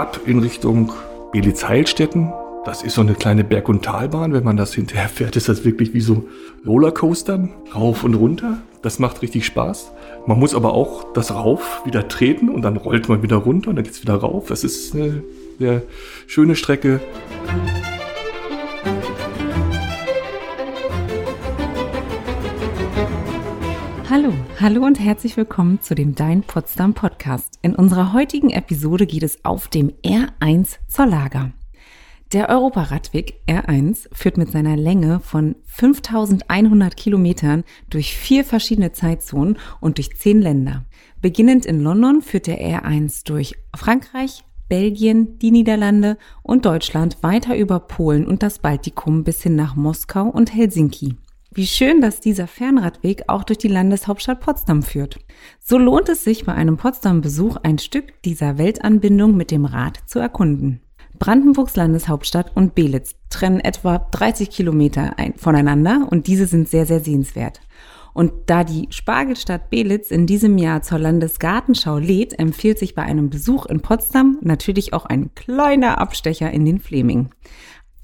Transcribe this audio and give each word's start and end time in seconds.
ab 0.00 0.18
in 0.24 0.38
Richtung 0.38 0.92
Belitz-Heilstätten. 1.30 2.32
Das 2.64 2.82
ist 2.82 2.94
so 2.94 3.02
eine 3.02 3.12
kleine 3.12 3.44
Berg- 3.44 3.68
und 3.68 3.84
Talbahn. 3.84 4.32
Wenn 4.32 4.44
man 4.44 4.56
das 4.56 4.72
hinterher 4.72 5.10
fährt, 5.10 5.36
ist 5.36 5.50
das 5.50 5.64
wirklich 5.64 5.92
wie 5.92 6.00
so 6.00 6.24
Rollercoastern, 6.66 7.50
rauf 7.74 8.02
und 8.02 8.14
runter. 8.14 8.58
Das 8.80 8.98
macht 8.98 9.20
richtig 9.20 9.44
Spaß. 9.44 9.92
Man 10.26 10.38
muss 10.38 10.54
aber 10.54 10.72
auch 10.72 11.12
das 11.12 11.34
Rauf 11.34 11.82
wieder 11.84 12.08
treten 12.08 12.48
und 12.48 12.62
dann 12.62 12.78
rollt 12.78 13.10
man 13.10 13.22
wieder 13.22 13.36
runter 13.36 13.68
und 13.68 13.76
dann 13.76 13.84
geht 13.84 13.92
es 13.92 14.02
wieder 14.02 14.14
rauf. 14.14 14.48
Das 14.48 14.64
ist 14.64 14.94
eine 14.94 15.22
sehr 15.58 15.82
schöne 16.26 16.56
Strecke. 16.56 17.00
Hallo, 24.62 24.84
und 24.84 25.00
herzlich 25.00 25.38
willkommen 25.38 25.80
zu 25.80 25.94
dem 25.94 26.14
Dein 26.14 26.42
Potsdam 26.42 26.92
Podcast. 26.92 27.58
In 27.62 27.74
unserer 27.74 28.12
heutigen 28.12 28.50
Episode 28.50 29.06
geht 29.06 29.22
es 29.22 29.42
auf 29.42 29.68
dem 29.68 29.90
R1 30.04 30.76
zur 30.86 31.06
Lager. 31.06 31.52
Der 32.34 32.50
Europaradweg 32.50 33.40
R1 33.48 34.08
führt 34.12 34.36
mit 34.36 34.50
seiner 34.50 34.76
Länge 34.76 35.20
von 35.20 35.56
5100 35.64 36.94
Kilometern 36.94 37.64
durch 37.88 38.14
vier 38.14 38.44
verschiedene 38.44 38.92
Zeitzonen 38.92 39.56
und 39.80 39.96
durch 39.96 40.14
zehn 40.18 40.42
Länder. 40.42 40.84
Beginnend 41.22 41.64
in 41.64 41.80
London 41.80 42.20
führt 42.20 42.46
der 42.46 42.60
R1 42.60 43.24
durch 43.26 43.54
Frankreich, 43.74 44.44
Belgien, 44.68 45.38
die 45.38 45.52
Niederlande 45.52 46.18
und 46.42 46.66
Deutschland 46.66 47.22
weiter 47.22 47.56
über 47.56 47.80
Polen 47.80 48.26
und 48.26 48.42
das 48.42 48.58
Baltikum 48.58 49.24
bis 49.24 49.42
hin 49.42 49.56
nach 49.56 49.74
Moskau 49.74 50.26
und 50.26 50.54
Helsinki. 50.54 51.16
Wie 51.52 51.66
schön, 51.66 52.00
dass 52.00 52.20
dieser 52.20 52.46
Fernradweg 52.46 53.24
auch 53.26 53.42
durch 53.42 53.58
die 53.58 53.66
Landeshauptstadt 53.66 54.38
Potsdam 54.38 54.84
führt. 54.84 55.18
So 55.58 55.78
lohnt 55.78 56.08
es 56.08 56.22
sich 56.22 56.44
bei 56.44 56.54
einem 56.54 56.76
Potsdam-Besuch 56.76 57.56
ein 57.64 57.78
Stück 57.78 58.22
dieser 58.22 58.56
Weltanbindung 58.56 59.36
mit 59.36 59.50
dem 59.50 59.64
Rad 59.64 59.98
zu 60.06 60.20
erkunden. 60.20 60.80
Brandenburgs 61.18 61.74
Landeshauptstadt 61.74 62.56
und 62.56 62.76
Belitz 62.76 63.16
trennen 63.30 63.58
etwa 63.58 63.98
30 63.98 64.48
Kilometer 64.48 65.16
voneinander 65.36 66.06
und 66.08 66.28
diese 66.28 66.46
sind 66.46 66.68
sehr, 66.68 66.86
sehr 66.86 67.00
sehenswert. 67.00 67.60
Und 68.14 68.32
da 68.46 68.62
die 68.62 68.86
Spargelstadt 68.90 69.70
Belitz 69.70 70.12
in 70.12 70.26
diesem 70.26 70.56
Jahr 70.56 70.82
zur 70.82 70.98
Landesgartenschau 71.00 71.98
lädt, 71.98 72.38
empfiehlt 72.38 72.78
sich 72.78 72.94
bei 72.94 73.02
einem 73.02 73.28
Besuch 73.28 73.66
in 73.66 73.80
Potsdam 73.80 74.38
natürlich 74.40 74.92
auch 74.92 75.04
ein 75.04 75.34
kleiner 75.34 75.98
Abstecher 75.98 76.50
in 76.50 76.64
den 76.64 76.78
Fleming. 76.78 77.30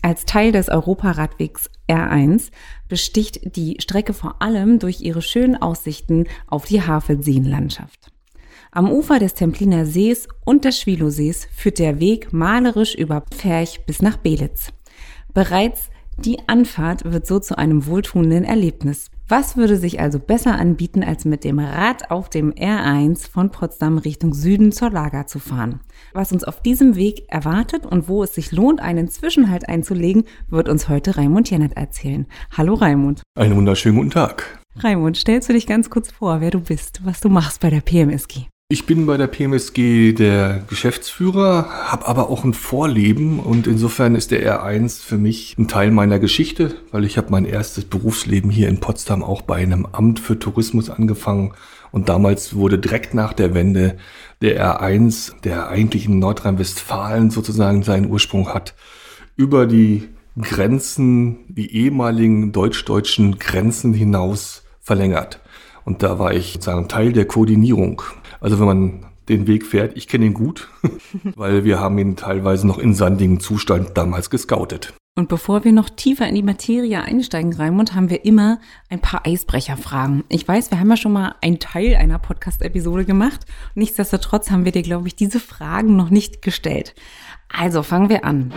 Als 0.07 0.25
Teil 0.25 0.53
des 0.53 0.69
Europaradwegs 0.69 1.69
R1 1.89 2.53
besticht 2.89 3.57
die 3.57 3.79
Strecke 3.81 4.13
vor 4.13 4.41
allem 4.41 4.79
durch 4.79 5.01
ihre 5.01 5.21
schönen 5.21 5.61
Aussichten 5.61 6.29
auf 6.47 6.65
die 6.65 6.81
Havelseenlandschaft. 6.81 8.13
Am 8.71 8.89
Ufer 8.89 9.19
des 9.19 9.35
Templiner 9.35 9.85
Sees 9.85 10.29
und 10.45 10.65
des 10.65 10.79
Schwilosees 10.79 11.49
führt 11.53 11.81
der 11.81 11.99
Weg 11.99 12.33
malerisch 12.33 12.95
über 12.95 13.23
Pferch 13.23 13.85
bis 13.85 14.01
nach 14.01 14.17
Belitz. 14.17 14.69
Bereits 15.35 15.91
die 16.19 16.39
Anfahrt 16.49 17.05
wird 17.05 17.27
so 17.27 17.39
zu 17.39 17.59
einem 17.59 17.87
wohltuenden 17.87 18.45
Erlebnis. 18.45 19.11
Was 19.29 19.57
würde 19.57 19.77
sich 19.77 20.01
also 20.01 20.19
besser 20.19 20.57
anbieten, 20.57 21.03
als 21.03 21.25
mit 21.25 21.45
dem 21.45 21.59
Rad 21.59 22.11
auf 22.11 22.31
dem 22.31 22.53
R1 22.53 23.29
von 23.31 23.51
Potsdam 23.51 23.99
Richtung 23.99 24.35
Süden 24.35 24.73
zur 24.73 24.91
Lager 24.91 25.27
zu 25.27 25.39
fahren? 25.39 25.81
Was 26.15 26.33
uns 26.33 26.45
auf 26.45 26.63
diesem 26.63 26.97
Weg 26.97 27.25
erwartet 27.29 27.85
und 27.85 28.09
wo 28.09 28.23
es 28.23 28.35
sich 28.35 28.53
lohnt, 28.53 28.81
einen 28.81 29.09
Zwischenhalt 29.09 29.69
einzulegen, 29.69 30.25
wird 30.49 30.69
uns 30.69 30.89
heute 30.89 31.17
Raimund 31.17 31.51
Jennert 31.51 31.77
erzählen. 31.77 32.27
Hallo 32.57 32.75
Raimund. 32.75 33.23
Einen 33.37 33.57
wunderschönen 33.57 33.97
guten 33.97 34.11
Tag. 34.11 34.61
Raimund, 34.77 35.17
stellst 35.17 35.49
du 35.49 35.53
dich 35.53 35.67
ganz 35.67 35.91
kurz 35.91 36.11
vor, 36.11 36.41
wer 36.41 36.51
du 36.51 36.61
bist, 36.61 37.01
was 37.05 37.21
du 37.21 37.29
machst 37.29 37.61
bei 37.61 37.71
der 37.71 37.81
PMSG? 37.81 38.47
Ich 38.69 38.85
bin 38.85 39.07
bei 39.07 39.17
der 39.17 39.29
PMSG 39.29 40.13
der 40.13 40.65
Geschäftsführer, 40.67 41.69
habe 41.89 42.09
aber 42.09 42.29
auch 42.29 42.43
ein 42.43 42.53
Vorleben 42.53 43.39
und 43.39 43.69
insofern 43.69 44.17
ist 44.17 44.33
der 44.33 44.61
R1 44.61 45.05
für 45.05 45.19
mich 45.19 45.57
ein 45.57 45.69
Teil 45.69 45.93
meiner 45.93 46.19
Geschichte, 46.19 46.75
weil 46.91 47.05
ich 47.05 47.17
habe 47.17 47.31
mein 47.31 47.45
erstes 47.45 47.85
Berufsleben 47.85 48.51
hier 48.51 48.69
in 48.69 48.81
Potsdam 48.81 49.23
auch 49.23 49.43
bei 49.43 49.55
einem 49.55 49.87
Amt 49.87 50.19
für 50.19 50.37
Tourismus 50.37 50.91
angefangen 50.91 51.53
und 51.93 52.09
damals 52.09 52.57
wurde 52.57 52.77
direkt 52.77 53.15
nach 53.15 53.35
der 53.35 53.55
Wende 53.55 53.99
der 54.43 54.61
R1, 54.61 55.41
der 55.45 55.69
eigentlich 55.69 56.07
in 56.07 56.19
Nordrhein-Westfalen 56.19 57.31
sozusagen 57.31 57.85
seinen 57.85 58.11
Ursprung 58.11 58.53
hat, 58.53 58.75
über 59.37 59.67
die 59.67 60.09
Grenzen, 60.41 61.55
die 61.55 61.73
ehemaligen 61.73 62.51
deutsch-deutschen 62.51 63.39
Grenzen 63.39 63.95
hinaus 63.95 64.65
verlängert. 64.81 65.39
Und 65.87 66.03
da 66.03 66.19
war 66.19 66.35
ich 66.35 66.53
sozusagen 66.53 66.89
Teil 66.89 67.13
der 67.13 67.27
Koordinierung. 67.27 68.03
Also 68.41 68.59
wenn 68.59 68.67
man 68.67 69.07
den 69.29 69.47
Weg 69.47 69.65
fährt, 69.65 69.97
ich 69.97 70.09
kenne 70.09 70.27
ihn 70.27 70.35
gut, 70.35 70.69
weil 71.37 71.65
wir 71.65 71.81
haben 71.81 71.97
ihn 71.99 72.17
teilweise 72.17 72.67
noch 72.67 72.79
in 72.79 72.93
sandigem 72.93 73.41
Zustand 73.41 73.97
damals 73.97 74.29
gescoutet. 74.29 74.93
Und 75.19 75.29
bevor 75.29 75.65
wir 75.65 75.73
noch 75.73 75.89
tiefer 75.89 76.29
in 76.29 76.35
die 76.35 76.43
Materie 76.43 77.01
einsteigen, 77.01 77.55
Raimund, 77.55 77.95
haben 77.95 78.11
wir 78.11 78.25
immer 78.27 78.59
ein 78.91 79.01
paar 79.01 79.27
Eisbrecherfragen. 79.27 80.25
Ich 80.29 80.47
weiß, 80.47 80.71
wir 80.71 80.79
haben 80.79 80.91
ja 80.91 80.97
schon 80.97 81.13
mal 81.13 81.37
einen 81.41 81.61
Teil 81.61 81.95
einer 81.95 82.19
Podcast-Episode 82.19 83.07
gemacht. 83.07 83.47
Nichtsdestotrotz 83.75 84.51
haben 84.51 84.67
wir 84.67 84.73
dir, 84.73 84.83
glaube 84.83 85.07
ich, 85.07 85.17
diese 85.17 85.41
Fragen 85.41 85.97
noch 85.97 86.11
nicht 86.11 86.43
gestellt. 86.43 86.95
Also 87.49 87.83
fangen 87.83 88.11
wir 88.11 88.25
an. 88.25 88.53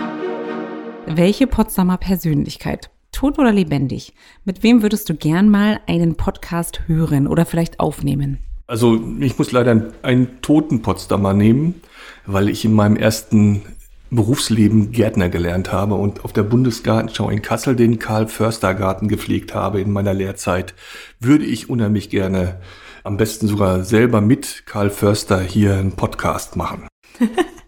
Welche 1.05 1.47
Potsdamer 1.47 1.97
Persönlichkeit, 1.97 2.89
tot 3.11 3.39
oder 3.39 3.51
lebendig, 3.51 4.13
mit 4.45 4.63
wem 4.63 4.81
würdest 4.81 5.09
du 5.09 5.15
gern 5.15 5.49
mal 5.49 5.79
einen 5.87 6.15
Podcast 6.15 6.87
hören 6.87 7.27
oder 7.27 7.45
vielleicht 7.45 7.79
aufnehmen? 7.79 8.39
Also 8.67 9.01
ich 9.19 9.37
muss 9.37 9.51
leider 9.51 9.91
einen 10.03 10.41
toten 10.41 10.81
Potsdamer 10.81 11.33
nehmen, 11.33 11.81
weil 12.25 12.49
ich 12.49 12.65
in 12.65 12.73
meinem 12.73 12.95
ersten 12.95 13.63
Berufsleben 14.11 14.91
Gärtner 14.91 15.29
gelernt 15.29 15.71
habe 15.71 15.95
und 15.95 16.25
auf 16.25 16.33
der 16.33 16.43
Bundesgartenschau 16.43 17.29
in 17.29 17.41
Kassel 17.43 17.75
den 17.75 17.99
Karl 17.99 18.27
Förster 18.27 18.73
Garten 18.73 19.07
gepflegt 19.07 19.53
habe 19.53 19.81
in 19.81 19.91
meiner 19.91 20.15
Lehrzeit, 20.15 20.73
würde 21.19 21.45
ich 21.45 21.69
unheimlich 21.69 22.09
gerne 22.09 22.59
am 23.03 23.17
besten 23.17 23.47
sogar 23.47 23.83
selber 23.83 24.21
mit 24.21 24.63
Karl 24.65 24.89
Förster 24.89 25.41
hier 25.41 25.75
einen 25.75 25.91
Podcast 25.91 26.55
machen. 26.55 26.87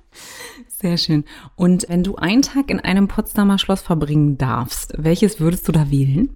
Sehr 0.81 0.97
schön. 0.97 1.25
Und 1.55 1.85
wenn 1.89 2.03
du 2.03 2.15
einen 2.15 2.41
Tag 2.41 2.71
in 2.71 2.79
einem 2.79 3.07
Potsdamer 3.07 3.59
Schloss 3.59 3.81
verbringen 3.81 4.37
darfst, 4.37 4.93
welches 4.97 5.39
würdest 5.39 5.67
du 5.67 5.71
da 5.71 5.91
wählen? 5.91 6.33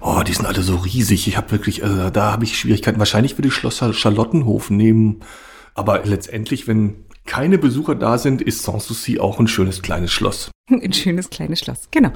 Oh, 0.00 0.22
die 0.26 0.32
sind 0.32 0.46
alle 0.46 0.62
so 0.62 0.76
riesig. 0.76 1.28
Ich 1.28 1.36
habe 1.36 1.50
wirklich, 1.50 1.84
also 1.84 2.10
da 2.10 2.32
habe 2.32 2.44
ich 2.44 2.58
Schwierigkeiten. 2.58 2.98
Wahrscheinlich 2.98 3.36
würde 3.36 3.48
ich 3.48 3.54
Schloss 3.54 3.78
Charlottenhof 3.78 4.70
nehmen. 4.70 5.20
Aber 5.74 6.04
letztendlich, 6.04 6.66
wenn 6.66 7.04
keine 7.26 7.58
Besucher 7.58 7.94
da 7.94 8.18
sind, 8.18 8.42
ist 8.42 8.62
Sanssouci 8.62 9.18
auch 9.18 9.40
ein 9.40 9.48
schönes 9.48 9.82
kleines 9.82 10.12
Schloss. 10.12 10.50
Ein 10.70 10.94
schönes 10.94 11.28
kleines 11.28 11.60
Schloss, 11.60 11.88
genau. 11.90 12.10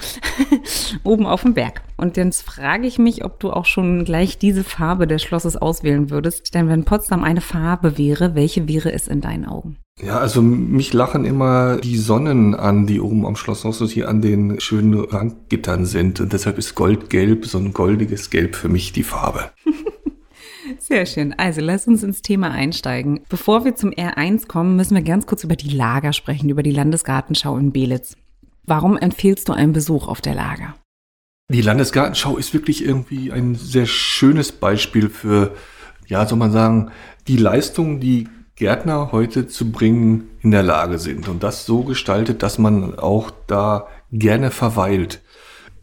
Oben 1.04 1.26
auf 1.26 1.42
dem 1.42 1.52
Berg. 1.52 1.82
Und 1.98 2.16
jetzt 2.16 2.42
frage 2.42 2.86
ich 2.86 2.98
mich, 2.98 3.22
ob 3.22 3.40
du 3.40 3.50
auch 3.50 3.66
schon 3.66 4.06
gleich 4.06 4.38
diese 4.38 4.64
Farbe 4.64 5.06
des 5.06 5.22
Schlosses 5.22 5.58
auswählen 5.58 6.08
würdest. 6.08 6.54
Denn 6.54 6.66
wenn 6.66 6.84
Potsdam 6.84 7.24
eine 7.24 7.42
Farbe 7.42 7.98
wäre, 7.98 8.34
welche 8.34 8.66
wäre 8.66 8.90
es 8.90 9.06
in 9.06 9.20
deinen 9.20 9.44
Augen? 9.44 9.76
Ja, 10.00 10.18
also 10.18 10.40
mich 10.40 10.94
lachen 10.94 11.26
immer 11.26 11.76
die 11.76 11.98
Sonnen 11.98 12.54
an, 12.54 12.86
die 12.86 13.00
oben 13.00 13.26
am 13.26 13.36
Schloss 13.36 13.62
Sanssouci 13.62 14.04
an 14.04 14.22
den 14.22 14.60
schönen 14.60 14.94
Ranggittern 14.94 15.84
sind. 15.84 16.18
Und 16.20 16.32
deshalb 16.32 16.56
ist 16.56 16.74
Goldgelb, 16.74 17.44
so 17.44 17.58
ein 17.58 17.74
goldiges 17.74 18.30
Gelb 18.30 18.56
für 18.56 18.70
mich 18.70 18.92
die 18.92 19.02
Farbe. 19.02 19.50
Sehr 20.78 21.06
schön. 21.06 21.34
Also 21.38 21.60
lass 21.60 21.86
uns 21.86 22.02
ins 22.02 22.22
Thema 22.22 22.50
einsteigen. 22.50 23.20
Bevor 23.28 23.64
wir 23.64 23.74
zum 23.74 23.90
R1 23.90 24.46
kommen, 24.46 24.76
müssen 24.76 24.94
wir 24.94 25.02
ganz 25.02 25.26
kurz 25.26 25.44
über 25.44 25.56
die 25.56 25.70
Lager 25.70 26.12
sprechen, 26.12 26.50
über 26.50 26.62
die 26.62 26.70
Landesgartenschau 26.70 27.56
in 27.56 27.72
Belitz. 27.72 28.16
Warum 28.64 28.96
empfehlst 28.96 29.48
du 29.48 29.52
einen 29.52 29.72
Besuch 29.72 30.08
auf 30.08 30.20
der 30.20 30.34
Lager? 30.34 30.74
Die 31.50 31.62
Landesgartenschau 31.62 32.36
ist 32.36 32.52
wirklich 32.52 32.84
irgendwie 32.84 33.32
ein 33.32 33.54
sehr 33.54 33.86
schönes 33.86 34.52
Beispiel 34.52 35.08
für, 35.08 35.54
ja, 36.06 36.26
soll 36.26 36.38
man 36.38 36.52
sagen, 36.52 36.90
die 37.26 37.38
Leistung, 37.38 38.00
die 38.00 38.28
Gärtner 38.54 39.12
heute 39.12 39.46
zu 39.46 39.70
bringen 39.70 40.28
in 40.40 40.50
der 40.50 40.62
Lage 40.62 40.98
sind. 40.98 41.28
Und 41.28 41.42
das 41.42 41.64
so 41.64 41.84
gestaltet, 41.84 42.42
dass 42.42 42.58
man 42.58 42.98
auch 42.98 43.30
da 43.46 43.86
gerne 44.12 44.50
verweilt. 44.50 45.22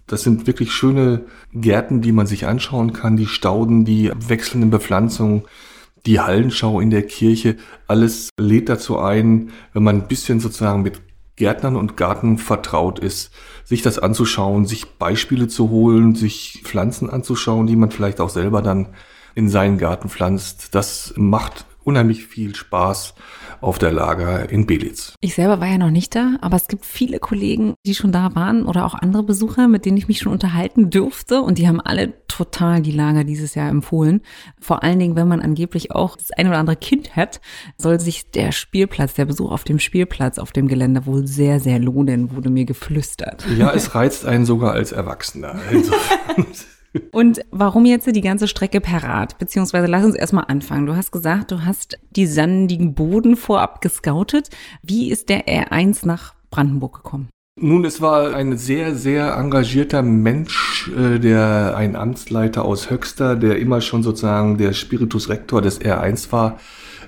Das 0.07 0.22
sind 0.22 0.46
wirklich 0.46 0.72
schöne 0.72 1.25
Gärten, 1.52 2.02
die 2.02 2.12
man 2.12 2.28
sich 2.28 2.46
anschauen 2.46 2.94
kann, 2.94 3.18
die 3.18 3.25
Stauden, 3.25 3.86
die 3.86 4.12
wechselnden 4.16 4.69
Bepflanzungen, 4.69 5.44
die 6.06 6.19
Hallenschau 6.19 6.80
in 6.80 6.92
der 6.92 7.04
Kirche. 7.04 7.57
Alles 7.88 8.30
lädt 8.40 8.69
dazu 8.69 9.00
ein, 9.00 9.52
wenn 9.74 9.84
man 9.84 9.96
ein 9.96 10.07
bisschen 10.07 10.40
sozusagen 10.40 10.84
mit 10.84 11.02
Gärtnern 11.36 11.75
und 11.75 11.98
Garten 11.98 12.38
vertraut 12.38 13.00
ist, 13.00 13.31
sich 13.63 13.81
das 13.81 14.00
anzuschauen, 14.00 14.66
sich 14.66 14.86
Beispiele 14.98 15.48
zu 15.48 15.69
holen, 15.69 16.16
sich 16.16 16.62
Pflanzen 16.63 17.10
anzuschauen, 17.10 17.68
die 17.68 17.75
man 17.75 17.92
vielleicht 17.92 18.22
auch 18.22 18.30
selber 18.30 18.62
dann 18.62 18.90
in 19.34 19.50
seinen 19.50 19.78
Garten 19.78 20.08
pflanzt. 20.08 20.75
Das 20.75 21.13
macht 21.18 21.66
unheimlich 21.84 22.25
viel 22.25 22.56
Spaß 22.56 23.16
auf 23.66 23.80
der 23.80 23.92
Lager 23.92 24.50
in 24.50 24.68
Belitz. 24.68 25.16
Ich 25.22 25.36
selber 25.36 25.60
war 25.60 25.68
ja 25.68 25.78
noch 25.78 25.90
nicht 25.90 26.16
da, 26.16 26.38
aber 26.42 26.56
es 26.56 26.68
gibt 26.68 26.86
viele 26.86 27.20
Kollegen, 27.20 27.74
die 27.86 27.96
schon 27.96 28.12
da 28.12 28.36
waren 28.36 28.66
oder 28.66 28.86
auch 28.86 28.94
andere 28.94 29.24
Besucher, 29.24 29.68
mit 29.68 29.86
denen 29.86 29.98
ich 29.98 30.08
mich 30.08 30.20
schon 30.20 30.32
unterhalten 30.32 30.90
dürfte 30.90 31.42
und 31.42 31.58
die 31.58 31.68
haben 31.68 31.82
alle 31.82 32.14
total 32.28 32.82
die 32.82 32.92
Lager 32.92 33.24
dieses 33.24 33.56
Jahr 33.56 33.70
empfohlen. 33.70 34.22
Vor 34.60 34.84
allen 34.84 35.00
Dingen, 35.00 35.16
wenn 35.16 35.28
man 35.28 35.42
angeblich 35.42 35.92
auch 35.92 36.16
das 36.16 36.32
ein 36.32 36.48
oder 36.48 36.58
andere 36.58 36.76
Kind 36.76 37.16
hat, 37.16 37.42
soll 37.78 38.00
sich 38.00 38.30
der 38.32 38.52
Spielplatz, 38.52 39.16
der 39.16 39.26
Besuch 39.26 39.52
auf 39.52 39.64
dem 39.64 39.80
Spielplatz 39.80 40.38
auf 40.38 40.52
dem 40.52 40.68
Gelände 40.68 41.06
wohl 41.06 41.26
sehr, 41.26 41.60
sehr 41.60 41.80
lohnen, 41.80 42.36
wurde 42.36 42.50
mir 42.50 42.66
geflüstert. 42.66 43.46
Ja, 43.58 43.74
es 43.74 43.96
reizt 43.96 44.26
einen 44.26 44.46
sogar 44.46 44.74
als 44.74 44.92
Erwachsener. 44.92 45.60
Und 47.12 47.42
warum 47.52 47.86
jetzt 47.86 48.08
die 48.08 48.22
ganze 48.22 48.48
Strecke 48.48 48.82
per 48.82 49.04
Rad? 49.04 49.38
Beziehungsweise 49.38 49.88
lass 49.88 50.06
uns 50.06 50.16
erstmal 50.16 50.46
anfangen. 50.48 50.86
Du 50.86 50.96
hast 50.96 51.12
gesagt, 51.12 51.52
du 51.52 51.66
hast 51.66 52.00
die 52.12 52.28
sandigen 52.28 52.94
Boden 52.94 53.36
vorab 53.36 53.82
gescoutet. 53.82 54.50
Wie 54.82 55.10
ist 55.10 55.30
der 55.30 55.48
R1 55.48 56.06
nach 56.06 56.36
Brandenburg 56.52 56.96
gekommen? 56.96 57.30
Nun, 57.58 57.86
es 57.86 58.02
war 58.02 58.36
ein 58.36 58.58
sehr, 58.58 58.96
sehr 58.96 59.34
engagierter 59.36 60.02
Mensch, 60.02 60.92
äh, 60.98 61.20
der 61.20 61.76
ein 61.78 61.96
Amtsleiter 61.96 62.66
aus 62.66 62.90
Höxter, 62.90 63.38
der 63.38 63.60
immer 63.60 63.80
schon 63.80 64.04
sozusagen 64.04 64.58
der 64.58 64.74
Spiritus 64.74 65.30
Rector 65.30 65.62
des 65.62 65.80
R1 65.80 66.34
war, 66.34 66.60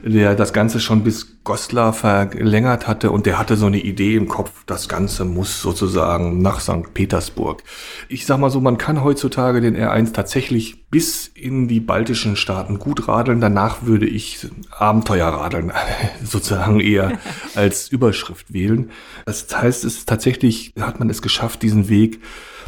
der 0.04 0.36
das 0.36 0.54
Ganze 0.54 0.80
schon 0.80 1.04
bis 1.04 1.44
Goslar 1.44 1.94
verlängert 1.94 2.88
hatte 2.88 3.10
und 3.12 3.26
der 3.26 3.40
hatte 3.40 3.56
so 3.56 3.68
eine 3.68 3.80
Idee 3.80 4.16
im 4.16 4.28
Kopf, 4.28 4.52
das 4.66 4.90
Ganze 4.90 5.24
muss 5.24 5.62
sozusagen 5.62 6.42
nach 6.42 6.60
St. 6.60 6.94
Petersburg. 6.94 7.64
Ich 8.10 8.26
sag 8.26 8.40
mal 8.40 8.50
so, 8.50 8.60
man 8.60 8.78
kann 8.78 9.04
heutzutage 9.04 9.62
den 9.62 9.78
R1 9.78 10.12
tatsächlich 10.14 10.90
bis 10.90 11.28
in 11.28 11.68
die 11.68 11.80
baltischen 11.80 12.36
Staaten 12.36 12.80
gut 12.80 13.08
radeln. 13.08 13.40
Danach 13.40 13.84
würde 13.84 14.08
ich 14.08 14.46
Abenteuerradeln 14.72 15.72
sozusagen 16.24 16.80
eher 16.80 17.14
als 17.56 17.88
Überschrift 17.88 18.52
wählen. 18.52 18.92
Das 19.26 19.48
heißt, 19.54 19.86
es 19.86 20.06
tatsächlich 20.06 20.74
hat 20.80 21.00
man 21.00 21.10
es 21.10 21.22
geschafft, 21.22 21.62
diesen 21.62 21.88
Weg 21.88 22.20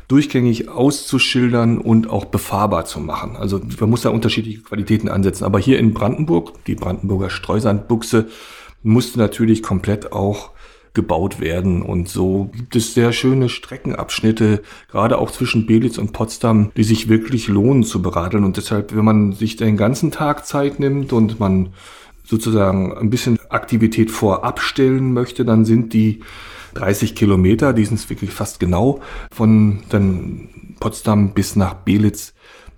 durchgängig 0.09 0.69
auszuschildern 0.69 1.77
und 1.77 2.09
auch 2.09 2.25
befahrbar 2.25 2.83
zu 2.85 2.99
machen. 2.99 3.37
Also 3.37 3.61
man 3.79 3.89
muss 3.89 4.01
da 4.01 4.09
unterschiedliche 4.09 4.61
Qualitäten 4.61 5.07
ansetzen. 5.07 5.45
Aber 5.45 5.59
hier 5.59 5.79
in 5.79 5.93
Brandenburg, 5.93 6.65
die 6.65 6.75
Brandenburger 6.75 7.29
Streusandbuchse, 7.29 8.27
musste 8.81 9.19
natürlich 9.19 9.61
komplett 9.61 10.11
auch 10.11 10.51
gebaut 10.95 11.39
werden. 11.39 11.83
Und 11.83 12.09
so 12.09 12.49
gibt 12.55 12.75
es 12.75 12.95
sehr 12.95 13.13
schöne 13.13 13.49
Streckenabschnitte, 13.49 14.63
gerade 14.89 15.19
auch 15.19 15.29
zwischen 15.29 15.67
Belitz 15.67 15.99
und 15.99 16.11
Potsdam, 16.11 16.71
die 16.75 16.83
sich 16.83 17.07
wirklich 17.07 17.47
lohnen 17.47 17.83
zu 17.83 18.01
beradeln. 18.01 18.43
Und 18.43 18.57
deshalb, 18.57 18.95
wenn 18.95 19.05
man 19.05 19.33
sich 19.33 19.57
den 19.57 19.77
ganzen 19.77 20.09
Tag 20.09 20.47
Zeit 20.47 20.79
nimmt 20.79 21.13
und 21.13 21.39
man 21.39 21.69
sozusagen 22.23 22.97
ein 22.97 23.11
bisschen 23.11 23.37
Aktivität 23.49 24.09
vorab 24.09 24.59
stellen 24.59 25.13
möchte, 25.13 25.45
dann 25.45 25.65
sind 25.65 25.93
die 25.93 26.21
30 26.73 27.15
Kilometer, 27.15 27.73
die 27.73 27.85
sind 27.85 28.09
wirklich 28.09 28.31
fast 28.31 28.59
genau, 28.59 29.01
von 29.31 29.83
dann 29.89 30.75
Potsdam 30.79 31.33
bis 31.33 31.55
nach 31.55 31.73
Belitz 31.73 32.33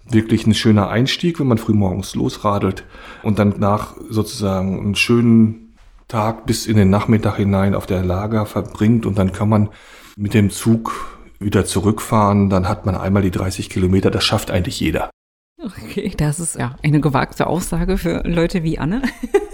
wirklich 0.10 0.46
ein 0.46 0.54
schöner 0.54 0.90
Einstieg, 0.90 1.40
wenn 1.40 1.48
man 1.48 1.58
frühmorgens 1.58 2.16
losradelt 2.16 2.84
und 3.24 3.40
dann 3.40 3.56
nach 3.60 3.96
sozusagen 4.10 4.80
einen 4.80 4.96
schönen 4.96 5.76
Tag 6.08 6.46
bis 6.46 6.68
in 6.68 6.76
den 6.76 6.90
Nachmittag 6.90 7.38
hinein 7.38 7.76
auf 7.76 7.86
der 7.86 8.04
Lager 8.04 8.46
verbringt 8.46 9.06
und 9.06 9.18
dann 9.18 9.32
kann 9.32 9.48
man 9.48 9.70
mit 10.18 10.34
dem 10.34 10.50
Zug 10.50 11.20
wieder 11.40 11.66
zurückfahren. 11.66 12.50
Dann 12.50 12.68
hat 12.68 12.86
man 12.86 12.96
einmal 12.96 13.22
die 13.22 13.32
30 13.32 13.70
Kilometer. 13.70 14.12
Das 14.12 14.24
schafft 14.24 14.52
eigentlich 14.52 14.80
jeder. 14.80 15.10
Okay, 15.64 16.12
das 16.18 16.40
ist 16.40 16.58
ja 16.58 16.76
eine 16.84 17.02
gewagte 17.02 17.48
Aussage 17.48 17.98
für 17.98 18.24
Leute 18.26 18.64
wie 18.64 18.80
Anne. 18.80 19.02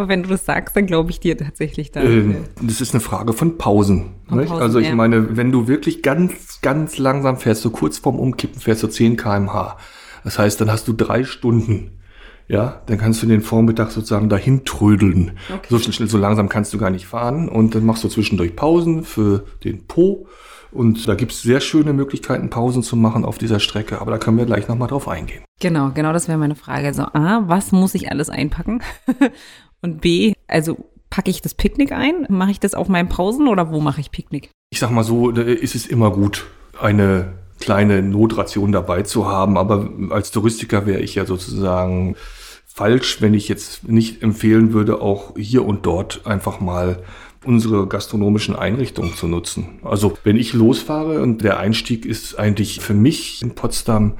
Aber 0.00 0.08
wenn 0.08 0.22
du 0.22 0.30
das 0.30 0.46
sagst, 0.46 0.74
dann 0.76 0.86
glaube 0.86 1.10
ich 1.10 1.20
dir 1.20 1.36
tatsächlich 1.36 1.92
da. 1.92 2.00
Ähm, 2.00 2.46
das 2.62 2.80
ist 2.80 2.94
eine 2.94 3.02
Frage 3.02 3.34
von 3.34 3.58
Pausen. 3.58 4.14
Von 4.26 4.46
Pausen 4.46 4.62
also 4.62 4.78
ich 4.78 4.88
ja. 4.88 4.94
meine, 4.94 5.36
wenn 5.36 5.52
du 5.52 5.68
wirklich 5.68 6.02
ganz, 6.02 6.62
ganz 6.62 6.96
langsam 6.96 7.36
fährst, 7.36 7.60
so 7.60 7.68
kurz 7.68 7.98
vorm 7.98 8.18
Umkippen 8.18 8.62
fährst 8.62 8.82
du 8.82 8.86
10 8.86 9.18
kmh. 9.18 9.76
Das 10.24 10.38
heißt, 10.38 10.58
dann 10.58 10.72
hast 10.72 10.88
du 10.88 10.94
drei 10.94 11.24
Stunden. 11.24 11.98
Ja, 12.48 12.80
dann 12.86 12.96
kannst 12.96 13.22
du 13.22 13.26
den 13.26 13.42
Vormittag 13.42 13.90
sozusagen 13.90 14.30
dahin 14.30 14.64
trödeln. 14.64 15.32
Okay. 15.54 15.66
So 15.68 15.78
schnell, 15.78 16.08
so 16.08 16.16
langsam 16.16 16.48
kannst 16.48 16.72
du 16.72 16.78
gar 16.78 16.88
nicht 16.88 17.06
fahren. 17.06 17.50
Und 17.50 17.74
dann 17.74 17.84
machst 17.84 18.02
du 18.02 18.08
zwischendurch 18.08 18.56
Pausen 18.56 19.04
für 19.04 19.44
den 19.64 19.86
Po. 19.86 20.26
Und 20.72 21.08
da 21.08 21.14
gibt 21.14 21.32
es 21.32 21.42
sehr 21.42 21.60
schöne 21.60 21.92
Möglichkeiten, 21.92 22.48
Pausen 22.48 22.82
zu 22.82 22.96
machen 22.96 23.26
auf 23.26 23.36
dieser 23.36 23.60
Strecke. 23.60 24.00
Aber 24.00 24.12
da 24.12 24.16
können 24.18 24.38
wir 24.38 24.46
gleich 24.46 24.66
nochmal 24.66 24.88
drauf 24.88 25.08
eingehen. 25.08 25.44
Genau, 25.60 25.90
genau 25.90 26.14
das 26.14 26.26
wäre 26.26 26.38
meine 26.38 26.54
Frage. 26.54 26.86
Also 26.86 27.02
A, 27.02 27.42
was 27.46 27.70
muss 27.70 27.94
ich 27.94 28.10
alles 28.10 28.30
einpacken? 28.30 28.82
Und 29.82 30.00
B, 30.00 30.34
also 30.46 30.76
packe 31.08 31.30
ich 31.30 31.42
das 31.42 31.54
Picknick 31.54 31.92
ein? 31.92 32.26
Mache 32.28 32.52
ich 32.52 32.60
das 32.60 32.74
auf 32.74 32.88
meinen 32.88 33.08
Pausen 33.08 33.48
oder 33.48 33.70
wo 33.70 33.80
mache 33.80 34.00
ich 34.00 34.10
Picknick? 34.10 34.50
Ich 34.70 34.78
sag 34.78 34.90
mal 34.90 35.04
so, 35.04 35.30
da 35.32 35.42
ist 35.42 35.74
es 35.74 35.86
immer 35.86 36.10
gut, 36.10 36.46
eine 36.80 37.34
kleine 37.58 38.02
Notration 38.02 38.72
dabei 38.72 39.02
zu 39.02 39.28
haben. 39.28 39.58
Aber 39.58 39.90
als 40.10 40.30
Touristiker 40.30 40.86
wäre 40.86 41.00
ich 41.00 41.14
ja 41.14 41.26
sozusagen 41.26 42.16
falsch, 42.66 43.20
wenn 43.20 43.34
ich 43.34 43.48
jetzt 43.48 43.88
nicht 43.88 44.22
empfehlen 44.22 44.72
würde, 44.72 45.02
auch 45.02 45.36
hier 45.36 45.64
und 45.66 45.84
dort 45.84 46.26
einfach 46.26 46.60
mal 46.60 47.02
unsere 47.44 47.86
gastronomischen 47.86 48.54
Einrichtungen 48.54 49.14
zu 49.14 49.26
nutzen. 49.26 49.80
Also 49.82 50.14
wenn 50.24 50.36
ich 50.36 50.52
losfahre 50.52 51.22
und 51.22 51.42
der 51.42 51.58
Einstieg 51.58 52.04
ist 52.04 52.38
eigentlich 52.38 52.80
für 52.80 52.94
mich 52.94 53.42
in 53.42 53.54
Potsdam 53.54 54.14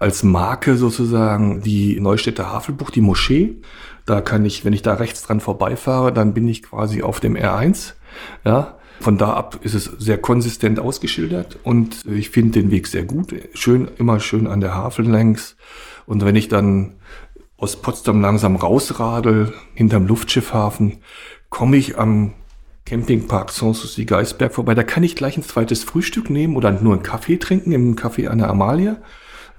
als 0.00 0.22
Marke 0.22 0.76
sozusagen 0.76 1.62
die 1.62 1.98
Neustädter 2.00 2.52
Havelbucht, 2.52 2.94
die 2.94 3.00
Moschee. 3.00 3.56
Da 4.06 4.20
kann 4.20 4.44
ich, 4.44 4.64
wenn 4.64 4.72
ich 4.72 4.82
da 4.82 4.94
rechts 4.94 5.22
dran 5.22 5.40
vorbeifahre, 5.40 6.12
dann 6.12 6.34
bin 6.34 6.46
ich 6.48 6.62
quasi 6.62 7.02
auf 7.02 7.20
dem 7.20 7.36
R1. 7.36 7.94
Ja, 8.44 8.76
von 9.00 9.18
da 9.18 9.32
ab 9.32 9.58
ist 9.62 9.74
es 9.74 9.84
sehr 9.84 10.18
konsistent 10.18 10.78
ausgeschildert 10.78 11.58
und 11.62 12.04
ich 12.06 12.30
finde 12.30 12.60
den 12.60 12.70
Weg 12.70 12.86
sehr 12.86 13.04
gut. 13.04 13.34
Schön, 13.54 13.88
immer 13.98 14.20
schön 14.20 14.46
an 14.46 14.60
der 14.60 14.74
Havel 14.74 15.08
längs. 15.08 15.56
Und 16.06 16.24
wenn 16.24 16.36
ich 16.36 16.48
dann 16.48 16.94
aus 17.56 17.76
Potsdam 17.76 18.20
langsam 18.20 18.56
rausradel, 18.56 19.52
hinterm 19.74 20.06
Luftschiffhafen, 20.06 20.98
komme 21.50 21.76
ich 21.76 21.98
am 21.98 22.34
Campingpark 22.84 23.50
Sanssouci 23.50 24.04
Geisberg 24.04 24.54
vorbei. 24.54 24.74
Da 24.74 24.82
kann 24.82 25.02
ich 25.02 25.16
gleich 25.16 25.36
ein 25.36 25.42
zweites 25.42 25.84
Frühstück 25.84 26.28
nehmen 26.28 26.56
oder 26.56 26.70
nur 26.70 26.94
einen 26.94 27.02
Kaffee 27.02 27.38
trinken 27.38 27.72
im 27.72 27.96
Café 27.96 28.28
an 28.28 28.38
der 28.38 28.50
Amalie. 28.50 28.98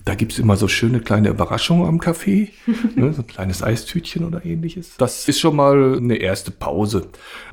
Da 0.06 0.14
gibt's 0.14 0.38
immer 0.38 0.56
so 0.56 0.68
schöne 0.68 1.00
kleine 1.00 1.30
Überraschungen 1.30 1.88
am 1.88 2.00
Café, 2.00 2.50
ne, 2.96 3.12
so 3.12 3.24
ein 3.24 3.28
kleines 3.28 3.64
Eistütchen 3.64 4.24
oder 4.24 4.46
ähnliches. 4.46 4.98
Das 4.98 5.28
ist 5.28 5.40
schon 5.40 5.56
mal 5.56 5.98
eine 5.98 6.18
erste 6.18 6.52
Pause. 6.52 7.08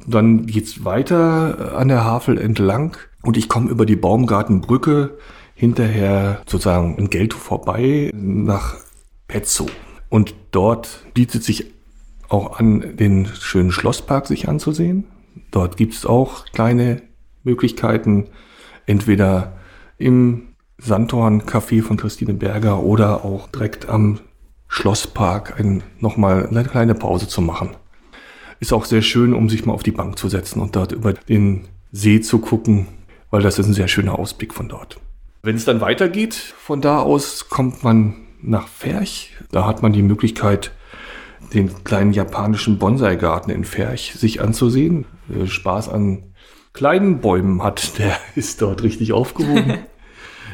Dann 0.06 0.46
geht's 0.46 0.84
weiter 0.84 1.75
an 1.76 1.88
der 1.88 2.04
Havel 2.04 2.38
entlang 2.38 2.96
und 3.22 3.38
ich 3.38 3.49
komme 3.49 3.70
über 3.70 3.87
die 3.87 3.96
Baumgartenbrücke 3.96 5.16
hinterher 5.54 6.43
sozusagen 6.46 6.96
in 6.99 7.08
Geltow 7.08 7.40
vorbei 7.40 8.10
nach 8.14 8.76
Petzow. 9.28 9.70
Und 10.10 10.34
dort 10.50 11.06
bietet 11.14 11.43
sich 11.43 11.72
auch 12.28 12.58
an, 12.58 12.96
den 12.96 13.26
schönen 13.26 13.72
Schlosspark 13.72 14.26
sich 14.26 14.48
anzusehen. 14.48 15.05
Dort 15.50 15.79
gibt's 15.79 16.05
auch 16.05 16.44
kleine 16.53 17.03
Möglichkeiten, 17.44 18.29
entweder 18.86 19.56
im 19.96 20.51
Sandhorn 20.79 21.43
Café 21.43 21.82
von 21.82 21.96
Christine 21.96 22.34
Berger 22.34 22.82
oder 22.82 23.24
auch 23.24 23.48
direkt 23.48 23.88
am 23.88 24.20
Schlosspark 24.69 25.58
ein, 25.60 25.82
nochmal 26.00 26.46
eine 26.46 26.64
kleine 26.64 26.94
Pause 26.94 27.29
zu 27.29 27.43
machen. 27.43 27.70
Ist 28.58 28.72
auch 28.72 28.84
sehr 28.84 29.02
schön, 29.02 29.34
um 29.34 29.48
sich 29.48 29.67
mal 29.67 29.74
auf 29.74 29.82
die 29.82 29.91
Bank 29.91 30.19
zu 30.19 30.29
setzen 30.29 30.60
und 30.60 30.76
dort 30.76 30.93
über 30.93 31.12
den 31.12 31.69
See 31.91 32.20
zu 32.20 32.38
gucken, 32.38 32.88
weil 33.31 33.43
das 33.43 33.58
ist 33.58 33.67
ein 33.67 33.74
sehr 33.74 33.88
schöner 33.88 34.19
Ausblick 34.19 34.55
von 34.55 34.69
dort. 34.69 34.98
Wenn 35.43 35.56
es 35.56 35.64
dann 35.64 35.81
weitergeht, 35.81 36.34
von 36.34 36.81
da 36.81 37.00
aus 37.00 37.48
kommt 37.48 37.82
man 37.82 38.14
nach 38.41 38.69
Ferch. 38.69 39.36
Da 39.50 39.67
hat 39.67 39.82
man 39.82 39.93
die 39.93 40.02
Möglichkeit, 40.02 40.72
den 41.52 41.84
kleinen 41.84 42.12
japanischen 42.12 42.79
Bonsai-Garten 42.79 43.50
in 43.50 43.64
Ferch 43.64 44.14
sich 44.14 44.41
anzusehen. 44.41 45.05
Äh, 45.29 45.46
Spaß 45.46 45.88
an 45.88 46.34
kleinen 46.72 47.20
Bäumen 47.20 47.62
hat, 47.62 47.98
der 47.98 48.17
ist 48.36 48.62
dort 48.62 48.82
richtig 48.82 49.12
aufgehoben. 49.12 49.79